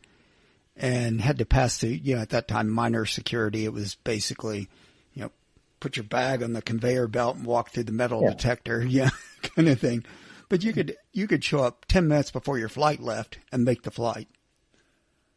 [0.77, 3.65] and had to pass through, you know, at that time, minor security.
[3.65, 4.69] It was basically,
[5.15, 5.31] you know,
[5.79, 8.31] put your bag on the conveyor belt and walk through the metal yeah.
[8.31, 9.11] detector, yeah,
[9.43, 10.05] kind of thing.
[10.51, 13.83] But you could you could show up ten minutes before your flight left and make
[13.83, 14.29] the flight.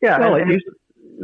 [0.01, 0.59] Yeah, well, and, you,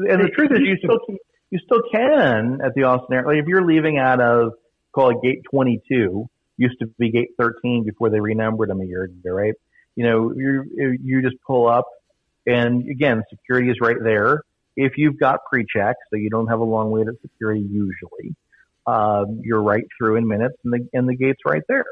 [0.09, 1.17] and the truth is, you still can,
[1.49, 3.25] you still can at the Austin Air.
[3.25, 4.53] Like if you're leaving out of
[4.93, 9.03] call it Gate 22, used to be Gate 13 before they renumbered them a year
[9.03, 9.55] ago, right?
[9.95, 11.85] You know, you you just pull up,
[12.45, 14.43] and again, security is right there.
[14.75, 18.35] If you've got pre-check, so you don't have a long wait at security usually,
[18.85, 21.87] um, you're right through in minutes, and the and the gate's right there.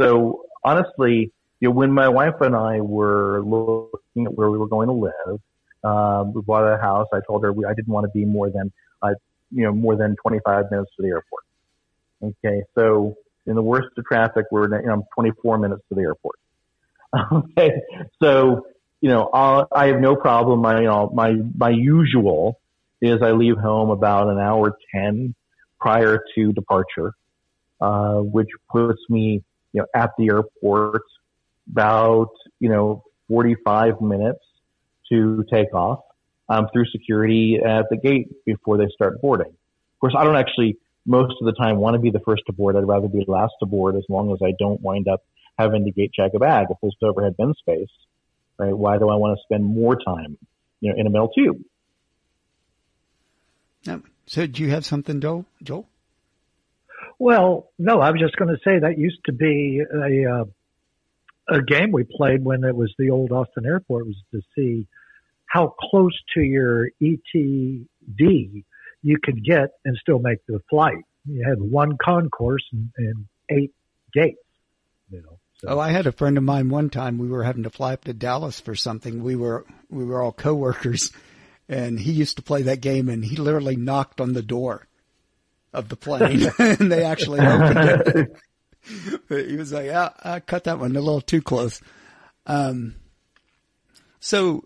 [0.00, 4.68] So honestly, you know, when my wife and I were looking at where we were
[4.68, 5.40] going to live,
[5.84, 7.06] um, we bought a house.
[7.12, 8.72] I told her we, I didn't want to be more than,
[9.02, 9.14] uh,
[9.50, 11.44] you know, more than 25 minutes to the airport.
[12.22, 12.62] Okay.
[12.74, 16.36] So in the worst of traffic, we're, you know, 24 minutes to the airport.
[17.32, 17.80] okay.
[18.22, 18.66] So,
[19.00, 20.60] you know, I'll, I have no problem.
[20.60, 22.60] My, you know, my, my usual
[23.00, 25.34] is I leave home about an hour 10
[25.80, 27.14] prior to departure,
[27.80, 29.42] uh, which puts me
[29.72, 31.02] you know, at the airport
[31.70, 34.40] about, you know, 45 minutes
[35.10, 36.00] to take off,
[36.48, 39.48] um, through security at the gate before they start boarding.
[39.48, 42.52] Of course, I don't actually most of the time want to be the first to
[42.52, 42.76] board.
[42.76, 45.22] I'd rather be the last to board as long as I don't wind up
[45.58, 47.90] having to gate check a bag if there's overhead bin space,
[48.58, 48.76] right?
[48.76, 50.38] Why do I want to spend more time,
[50.80, 51.62] you know, in a middle tube?
[53.82, 53.98] Yeah.
[54.26, 55.44] So do you have something, Joe?
[55.62, 55.86] Joel?
[57.20, 60.44] Well, no, I was just going to say that used to be a uh,
[61.54, 64.86] a game we played when it was the old Austin Airport was to see
[65.44, 68.64] how close to your ETD
[69.02, 71.04] you could get and still make the flight.
[71.26, 73.74] You had one concourse and, and eight
[74.14, 74.38] gates,
[75.10, 75.38] you know.
[75.58, 75.68] So.
[75.68, 77.18] Oh, I had a friend of mine one time.
[77.18, 79.22] We were having to fly up to Dallas for something.
[79.22, 81.12] We were we were all coworkers,
[81.68, 83.10] and he used to play that game.
[83.10, 84.86] And he literally knocked on the door
[85.72, 88.36] of the plane, and they actually opened it.
[89.28, 91.80] but he was like, "Yeah, I cut that one a little too close."
[92.46, 92.96] Um,
[94.18, 94.64] so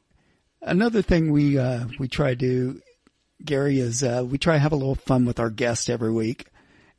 [0.63, 2.81] another thing we uh, we try to do,
[3.45, 6.47] Gary, is uh, we try to have a little fun with our guests every week,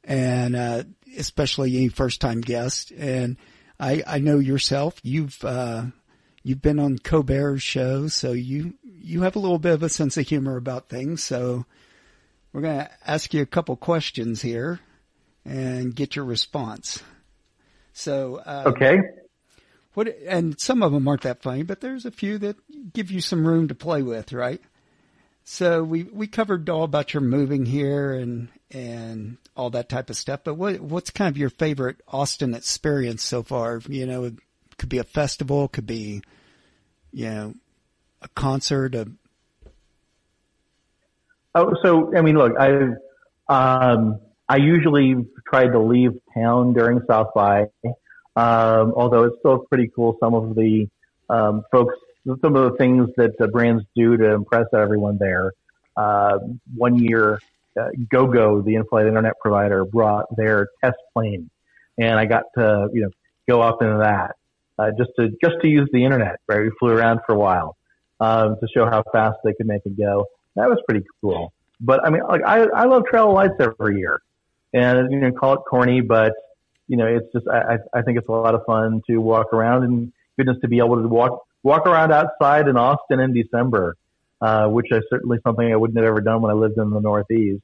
[0.03, 0.83] and uh,
[1.17, 2.91] especially any first time guest.
[2.91, 3.37] And
[3.79, 4.99] I, I know yourself.
[5.03, 5.85] You've uh,
[6.43, 10.17] you've been on Colbert's show, so you you have a little bit of a sense
[10.17, 11.23] of humor about things.
[11.23, 11.65] So
[12.55, 14.79] we're going to ask you a couple questions here
[15.43, 17.03] and get your response.
[17.91, 18.97] So um, okay,
[19.93, 20.07] what?
[20.25, 22.55] And some of them aren't that funny, but there's a few that
[22.93, 24.61] give you some room to play with, right?
[25.43, 30.15] So we we covered all about your moving here and and all that type of
[30.15, 30.45] stuff.
[30.45, 33.81] But what what's kind of your favorite Austin experience so far?
[33.89, 34.35] You know, it
[34.77, 36.21] could be a festival, could be
[37.11, 37.53] you know
[38.21, 38.95] a concert.
[38.95, 39.11] A...
[41.55, 42.71] Oh, so I mean, look, I
[43.47, 45.15] um, I usually
[45.47, 47.67] try to leave town during South by,
[48.35, 50.17] um, although it's still pretty cool.
[50.19, 50.87] Some of the
[51.29, 51.95] um, folks
[52.43, 55.53] some of the things that the brands do to impress everyone there.
[55.95, 56.39] Uh,
[56.75, 57.39] one year,
[57.79, 61.49] uh, GoGo, the in-flight internet provider, brought their test plane,
[61.97, 63.09] and I got to you know
[63.47, 64.35] go up into that
[64.77, 66.39] uh, just to just to use the internet.
[66.49, 67.77] Right, we flew around for a while
[68.19, 70.25] um, to show how fast they could make it go.
[70.55, 71.53] That was pretty cool.
[71.81, 74.21] But I mean, like I I love Trail of Lights every year,
[74.73, 76.33] and you know call it corny, but
[76.87, 79.83] you know it's just I I think it's a lot of fun to walk around
[79.83, 83.97] and goodness to be able to walk walk around outside in Austin in December,
[84.41, 87.01] uh, which is certainly something I wouldn't have ever done when I lived in the
[87.01, 87.63] Northeast.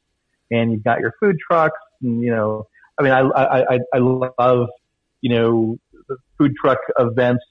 [0.49, 2.67] And you've got your food trucks, and you know,
[2.99, 4.67] I mean, I I I, I love
[5.21, 5.77] you know
[6.37, 7.43] food truck events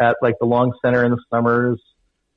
[0.00, 1.80] at like the Long Center in the summers,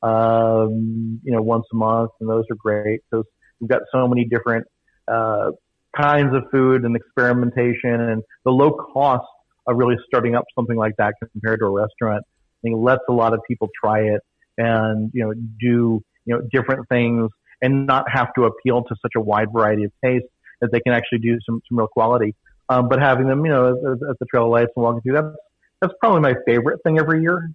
[0.03, 3.25] um, you know, once a month, and those are great because
[3.59, 4.65] we've got so many different
[5.07, 5.51] uh,
[5.95, 9.25] kinds of food and experimentation, and the low cost
[9.67, 13.13] of really starting up something like that compared to a restaurant I think lets a
[13.13, 14.21] lot of people try it
[14.57, 17.29] and, you know, do, you know, different things
[17.61, 20.27] and not have to appeal to such a wide variety of tastes
[20.61, 22.35] that they can actually do some, some real quality.
[22.69, 25.13] Um, but having them, you know, as, as the trail of lights and walking through,
[25.13, 25.35] that's,
[25.81, 27.51] that's probably my favorite thing every year.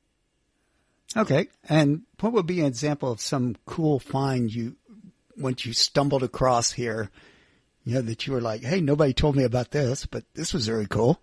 [1.16, 1.48] Okay.
[1.68, 4.76] And what would be an example of some cool find you,
[5.36, 7.10] once you stumbled across here,
[7.84, 10.66] you know, that you were like, Hey, nobody told me about this, but this was
[10.66, 11.20] very cool.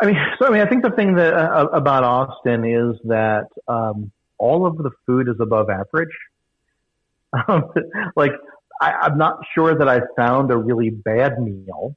[0.00, 3.46] I mean, so I mean, I think the thing that uh, about Austin is that
[3.68, 6.14] um, all of the food is above average.
[7.48, 7.70] Um,
[8.16, 8.32] like,
[8.80, 11.94] I, I'm not sure that I found a really bad meal,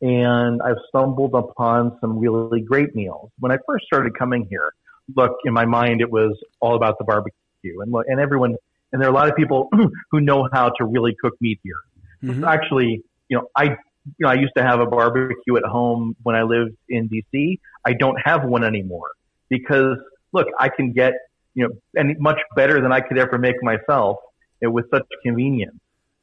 [0.00, 3.30] and I've stumbled upon some really great meals.
[3.40, 4.72] When I first started coming here,
[5.14, 8.56] look, in my mind, it was all about the barbecue, and and everyone,
[8.92, 9.68] and there are a lot of people
[10.10, 11.80] who know how to really cook meat here.
[12.22, 12.44] Mm-hmm.
[12.44, 16.36] Actually, you know, I you know, I used to have a barbecue at home when
[16.36, 17.58] I lived in DC.
[17.84, 19.10] I don't have one anymore
[19.48, 19.98] because
[20.34, 21.14] look, I can get,
[21.54, 24.18] you know, and much better than I could ever make myself
[24.60, 25.78] you know, with such convenience,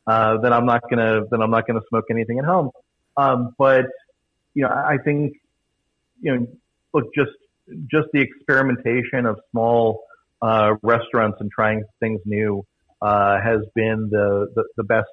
[0.05, 2.69] uh, that I'm not gonna, that I'm not gonna smoke anything at home.
[3.17, 3.85] Um, but,
[4.53, 5.37] you know, I think,
[6.21, 6.47] you know,
[6.93, 7.31] look, just,
[7.89, 10.03] just the experimentation of small,
[10.41, 12.65] uh, restaurants and trying things new,
[13.01, 15.09] uh, has been the, the, the best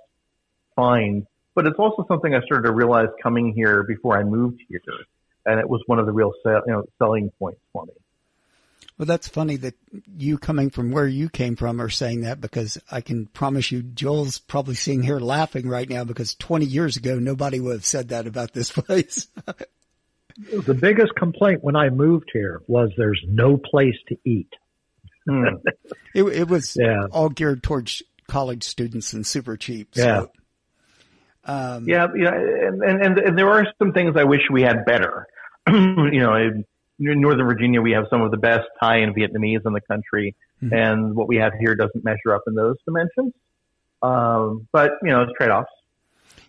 [0.77, 1.27] find
[1.59, 4.79] but it's also something I started to realize coming here before I moved here,
[5.45, 7.95] and it was one of the real sell, you know, selling points for me.
[8.97, 9.75] Well, that's funny that
[10.17, 13.83] you coming from where you came from are saying that because I can promise you,
[13.83, 18.11] Joel's probably sitting here laughing right now because 20 years ago, nobody would have said
[18.11, 19.27] that about this place.
[20.39, 24.51] The biggest complaint when I moved here was there's no place to eat.
[25.29, 25.45] Hmm.
[26.15, 27.07] it, it, was yeah.
[27.11, 29.95] all geared towards college students and super cheap.
[29.95, 30.03] So.
[30.03, 30.25] Yeah.
[31.45, 35.27] Um, yeah, yeah, and, and, and there are some things I wish we had better.
[35.67, 36.65] you know, in,
[36.99, 40.75] Northern Virginia, we have some of the best Thai and Vietnamese in the country, mm-hmm.
[40.75, 43.33] and what we have here doesn't measure up in those dimensions.
[44.03, 45.71] Um, but you know, it's trade offs.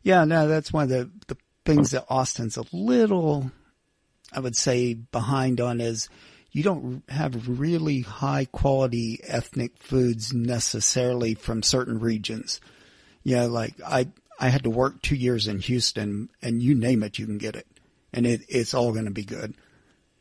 [0.04, 3.52] Yeah, no, that's one of the the things that Austin's a little,
[4.34, 6.10] I would say, behind on is
[6.52, 12.60] you don't have really high quality ethnic foods necessarily from certain regions.
[13.24, 14.08] Yeah, like I
[14.40, 17.56] I had to work two years in Houston and you name it, you can get
[17.56, 17.68] it
[18.14, 19.54] and it, it's all going to be good.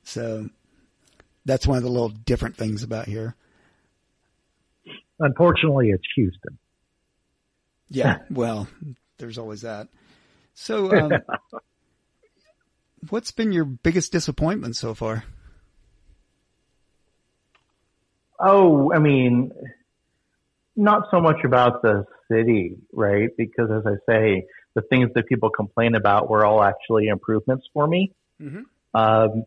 [0.04, 0.48] So
[1.44, 3.34] that's one of the little different things about here.
[5.20, 6.58] Unfortunately, it's Houston.
[7.88, 8.68] Yeah, well,
[9.18, 9.88] there's always that.
[10.54, 11.12] So, um,
[13.10, 15.24] what's been your biggest disappointment so far?
[18.40, 19.52] Oh, I mean,
[20.76, 23.30] not so much about the city, right?
[23.36, 27.86] Because as I say, the things that people complain about were all actually improvements for
[27.86, 28.12] me.
[28.40, 28.62] Mm-hmm.
[28.94, 29.44] Um,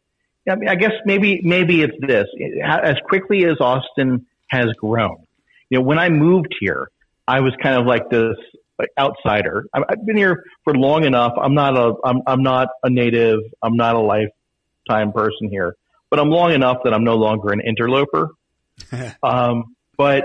[0.49, 2.27] I mean, I guess maybe maybe it's this:
[2.63, 5.25] as quickly as Austin has grown.
[5.69, 6.89] You know, when I moved here,
[7.27, 8.35] I was kind of like this
[8.81, 9.65] like outsider.
[9.73, 11.33] I've been here for long enough.
[11.41, 13.39] I'm not a I'm I'm not a native.
[13.61, 15.75] I'm not a lifetime person here,
[16.09, 18.31] but I'm long enough that I'm no longer an interloper.
[19.23, 20.23] um, but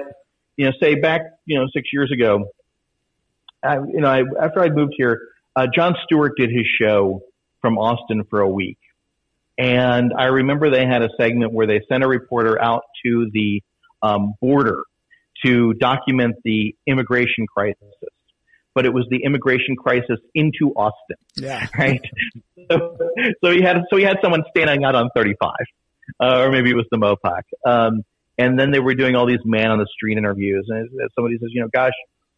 [0.57, 2.49] you know, say back you know six years ago,
[3.63, 5.21] I, you know, I, after I moved here,
[5.55, 7.23] uh, Jon Stewart did his show
[7.61, 8.79] from Austin for a week,
[9.59, 13.63] and I remember they had a segment where they sent a reporter out to the
[14.03, 14.83] um, border
[15.45, 17.77] to document the immigration crisis.
[18.77, 21.17] But it was the immigration crisis into Austin.
[21.37, 21.67] Yeah.
[21.79, 22.01] Right.
[22.71, 22.97] so,
[23.43, 25.51] so he had so he had someone standing out on 35,
[26.21, 27.43] uh, or maybe it was the MoPac.
[27.69, 28.03] Um,
[28.39, 31.49] and then they were doing all these man on the street interviews, and somebody says,
[31.53, 31.95] you know, gosh,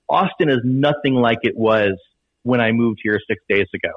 [0.08, 1.98] Austin is nothing like it was
[2.42, 3.90] when I moved here six days ago.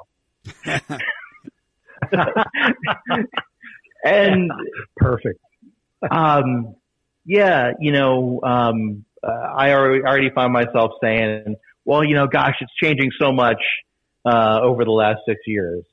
[4.04, 4.50] and
[4.96, 5.40] perfect.
[6.10, 6.74] Um,
[7.24, 12.56] yeah, you know, um, uh, I already, already find myself saying, well, you know, gosh,
[12.60, 13.62] it's changing so much,
[14.24, 15.84] uh, over the last six years.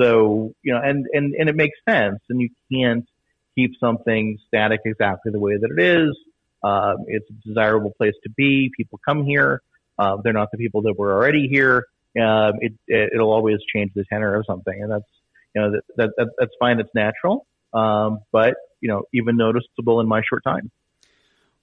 [0.00, 3.06] So, you know, and, and, and it makes sense and you can't
[3.54, 6.16] keep something static exactly the way that it is.
[6.62, 8.70] Uh, it's a desirable place to be.
[8.76, 9.62] People come here.
[9.98, 11.86] Uh, they're not the people that were already here.
[12.20, 14.82] Um, it, it, will always change the tenor of something.
[14.82, 15.04] And that's,
[15.54, 16.80] you know, that, that, that that's fine.
[16.80, 17.46] It's natural.
[17.72, 20.70] Um, but, you know, even noticeable in my short time.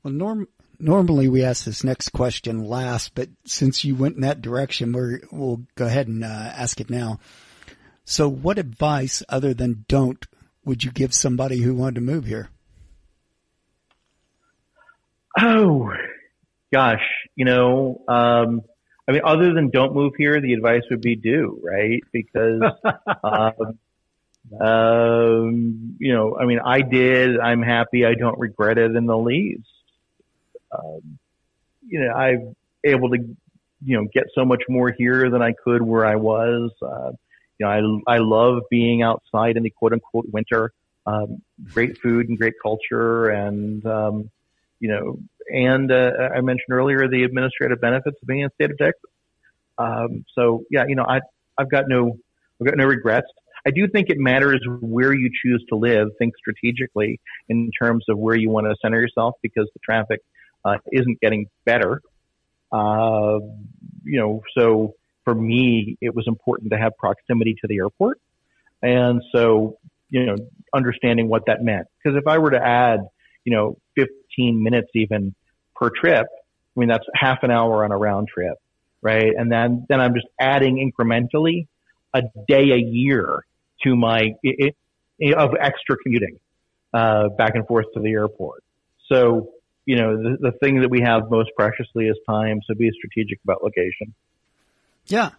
[0.04, 0.48] Well, norm,
[0.82, 5.20] normally we ask this next question last, but since you went in that direction, we
[5.32, 7.20] will go ahead and uh, ask it now.
[8.04, 10.26] So what advice other than don't
[10.66, 12.50] would you give somebody who wanted to move here?
[15.40, 15.92] Oh,
[16.74, 17.04] gosh,
[17.36, 18.62] you know, um,
[19.08, 22.02] I mean, other than don't move here, the advice would be do, right?
[22.12, 22.62] Because,
[23.24, 27.40] um, um, you know, I mean, I did.
[27.40, 28.06] I'm happy.
[28.06, 29.68] I don't regret it in the least.
[30.72, 31.20] Um,
[31.88, 33.18] you know, I'm able to,
[33.84, 36.72] you know, get so much more here than I could where I was.
[36.82, 37.12] Uh,
[37.58, 40.72] you know, I, I love being outside in the quote unquote winter.
[41.06, 41.42] Um,
[41.74, 44.30] great food and great culture and, um,
[44.80, 45.18] you know,
[45.52, 49.10] and, uh, I mentioned earlier the administrative benefits of being in the state of Texas.
[49.80, 51.22] Um, so yeah, you know, I,
[51.58, 52.18] I've got no,
[52.60, 53.28] I've got no regrets.
[53.66, 56.10] I do think it matters where you choose to live.
[56.20, 57.20] Think strategically
[57.50, 60.22] in terms of where you want to center yourself because the traffic
[60.64, 62.02] uh, isn't getting better.
[62.72, 63.40] Uh,
[64.04, 68.20] you know, so for me, it was important to have proximity to the airport.
[68.82, 69.78] And so,
[70.10, 70.36] you know,
[70.74, 71.88] understanding what that meant.
[72.04, 73.02] Because if I were to add,
[73.44, 75.36] you know, 15 minutes even
[75.76, 76.26] per trip,
[76.76, 78.58] I mean, that's half an hour on a round trip,
[79.02, 79.34] right?
[79.38, 81.68] And then, then I'm just adding incrementally
[82.14, 83.46] a day a year
[83.84, 84.76] to my, it,
[85.20, 86.40] it, of extra commuting,
[86.94, 88.64] uh, back and forth to the airport.
[89.12, 89.50] So,
[89.86, 92.62] you know, the, the thing that we have most preciously is time.
[92.68, 94.14] So be strategic about location.
[95.08, 95.32] Yeah.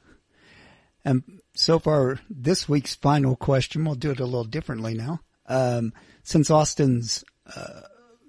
[1.05, 1.23] And
[1.55, 5.21] so far, this week's final question, we'll do it a little differently now.
[5.47, 7.25] Um, since Austin's
[7.55, 7.83] uh,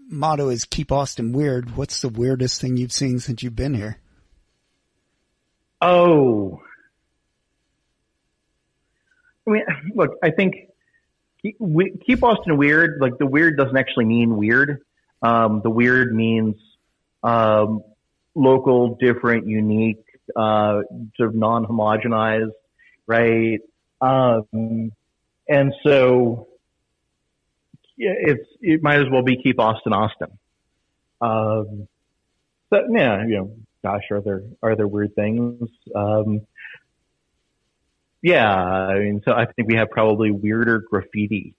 [0.09, 3.97] motto is keep Austin weird, what's the weirdest thing you've seen since you've been here?
[5.81, 6.61] Oh,
[9.45, 10.55] I mean, look, I think
[11.41, 11.57] keep,
[12.05, 12.99] keep Austin weird.
[13.01, 14.81] Like the weird doesn't actually mean weird.
[15.23, 16.55] Um, the weird means
[17.23, 17.83] um,
[18.35, 20.03] local, different, unique,
[20.35, 20.81] uh,
[21.15, 22.51] sort of non-homogenized,
[23.07, 23.59] right?
[24.01, 24.91] Um,
[25.47, 26.47] and so
[27.97, 30.37] yeah, it's it might as well be keep Austin Austin.
[31.21, 31.87] Um,
[32.69, 35.69] but yeah, you know, gosh, are there are there weird things?
[35.95, 36.41] Um,
[38.21, 41.55] yeah, I mean, so I think we have probably weirder graffiti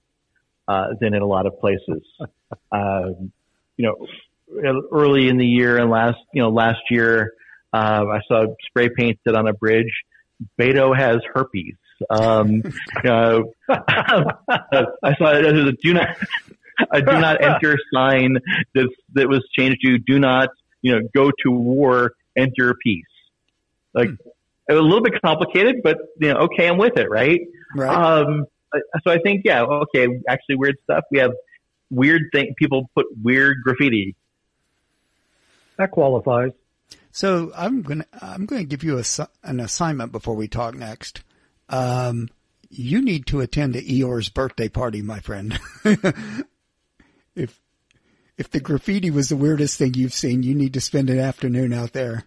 [0.67, 2.03] uh, than in a lot of places.
[2.73, 3.33] um,
[3.77, 7.33] you know, early in the year and last, you know, last year,
[7.73, 9.93] uh, I saw spray painted on a bridge.
[10.61, 11.75] Beto has herpes.
[12.11, 12.63] Um,
[13.05, 16.09] uh, I saw it as a do not,
[16.93, 18.39] a do not enter sign
[18.75, 20.51] that, that was changed to do not,
[20.83, 23.05] you know, go to war, enter peace.
[23.93, 24.15] Like, hmm.
[24.69, 27.41] it was a little bit complicated, but, you know, okay, I'm with it, right?
[27.75, 27.95] Right.
[27.95, 28.47] Um,
[29.05, 31.05] so I think, yeah, okay, actually weird stuff.
[31.11, 31.33] We have
[31.95, 34.17] weird thing, people put weird graffiti
[35.77, 36.53] That qualifies.
[37.11, 39.05] So I'm gonna I'm gonna give you a,
[39.43, 41.23] an assignment before we talk next.
[41.69, 42.29] Um,
[42.71, 45.59] you need to attend to Eeyore's birthday party, my friend.
[47.37, 47.61] if
[48.37, 51.73] if the graffiti was the weirdest thing you've seen, you need to spend an afternoon
[51.73, 52.25] out there.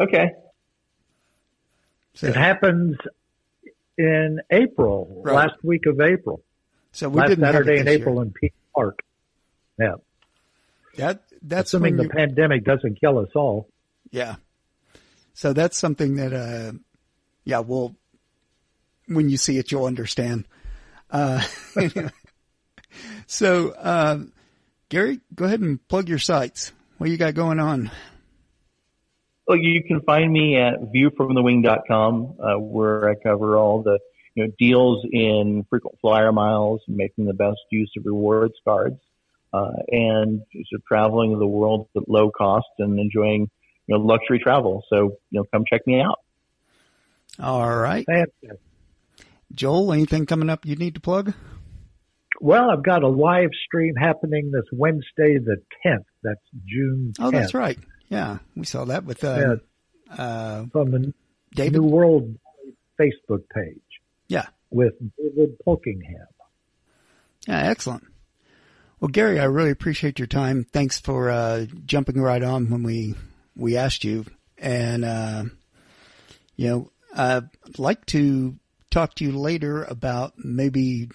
[0.00, 0.32] Okay.
[2.14, 2.96] So, it happens
[3.96, 5.34] in April, right.
[5.34, 6.42] last week of April.
[6.92, 7.96] So we last didn't Saturday in year.
[7.96, 9.00] April in Pease Park.
[9.78, 9.94] Yeah.
[10.96, 13.68] That that's assuming the pandemic doesn't kill us all.
[14.10, 14.36] Yeah.
[15.34, 16.72] So that's something that uh
[17.44, 17.94] yeah, well
[19.06, 20.46] when you see it you'll understand.
[21.10, 21.42] Uh
[23.26, 24.18] so uh
[24.88, 26.72] Gary, go ahead and plug your sites.
[26.96, 27.90] What you got going on?
[29.46, 33.98] Well, you can find me at viewfromthewing.com, uh, where I cover all the
[34.38, 39.00] you know deals in frequent flyer miles, making the best use of rewards cards,
[39.52, 43.50] uh, and sort of traveling the world at low cost and enjoying
[43.86, 44.84] you know luxury travel.
[44.88, 46.20] So you know, come check me out.
[47.40, 48.06] All right,
[49.52, 49.92] Joel.
[49.92, 51.34] Anything coming up you need to plug?
[52.40, 56.04] Well, I've got a live stream happening this Wednesday, the 10th.
[56.22, 57.24] That's June 10th.
[57.24, 57.76] Oh, that's right.
[58.10, 59.56] Yeah, we saw that with uh,
[60.06, 60.14] yeah.
[60.16, 61.12] uh, from the
[61.52, 61.80] David?
[61.80, 62.38] New World
[63.00, 63.87] Facebook page.
[64.28, 66.26] Yeah, with David Polkingham.
[67.46, 68.04] Yeah, excellent.
[69.00, 70.64] Well, Gary, I really appreciate your time.
[70.64, 73.14] Thanks for uh, jumping right on when we
[73.56, 74.26] we asked you,
[74.58, 75.44] and uh,
[76.56, 77.48] you know, I'd
[77.78, 78.56] like to
[78.90, 81.08] talk to you later about maybe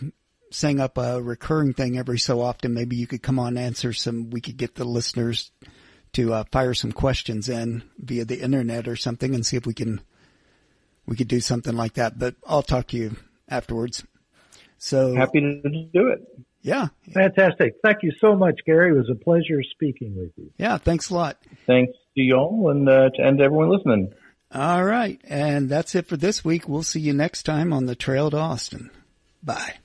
[0.51, 2.73] setting up a recurring thing every so often.
[2.73, 4.29] Maybe you could come on and answer some.
[4.29, 5.51] We could get the listeners
[6.13, 9.73] to uh, fire some questions in via the internet or something and see if we
[9.73, 9.99] can
[11.05, 12.17] we could do something like that.
[12.17, 13.15] But I'll talk to you
[13.47, 14.03] afterwards.
[14.77, 15.61] So happy to
[15.93, 16.19] do it.
[16.61, 16.87] Yeah.
[17.13, 17.75] Fantastic.
[17.83, 18.91] Thank you so much, Gary.
[18.91, 20.51] It was a pleasure speaking with you.
[20.57, 20.77] Yeah.
[20.77, 21.37] Thanks a lot.
[21.67, 24.13] Thanks to y'all and, uh, to, and to everyone listening.
[24.53, 25.19] All right.
[25.25, 26.69] And that's it for this week.
[26.69, 28.91] We'll see you next time on the trail to Austin.
[29.43, 29.75] Bye.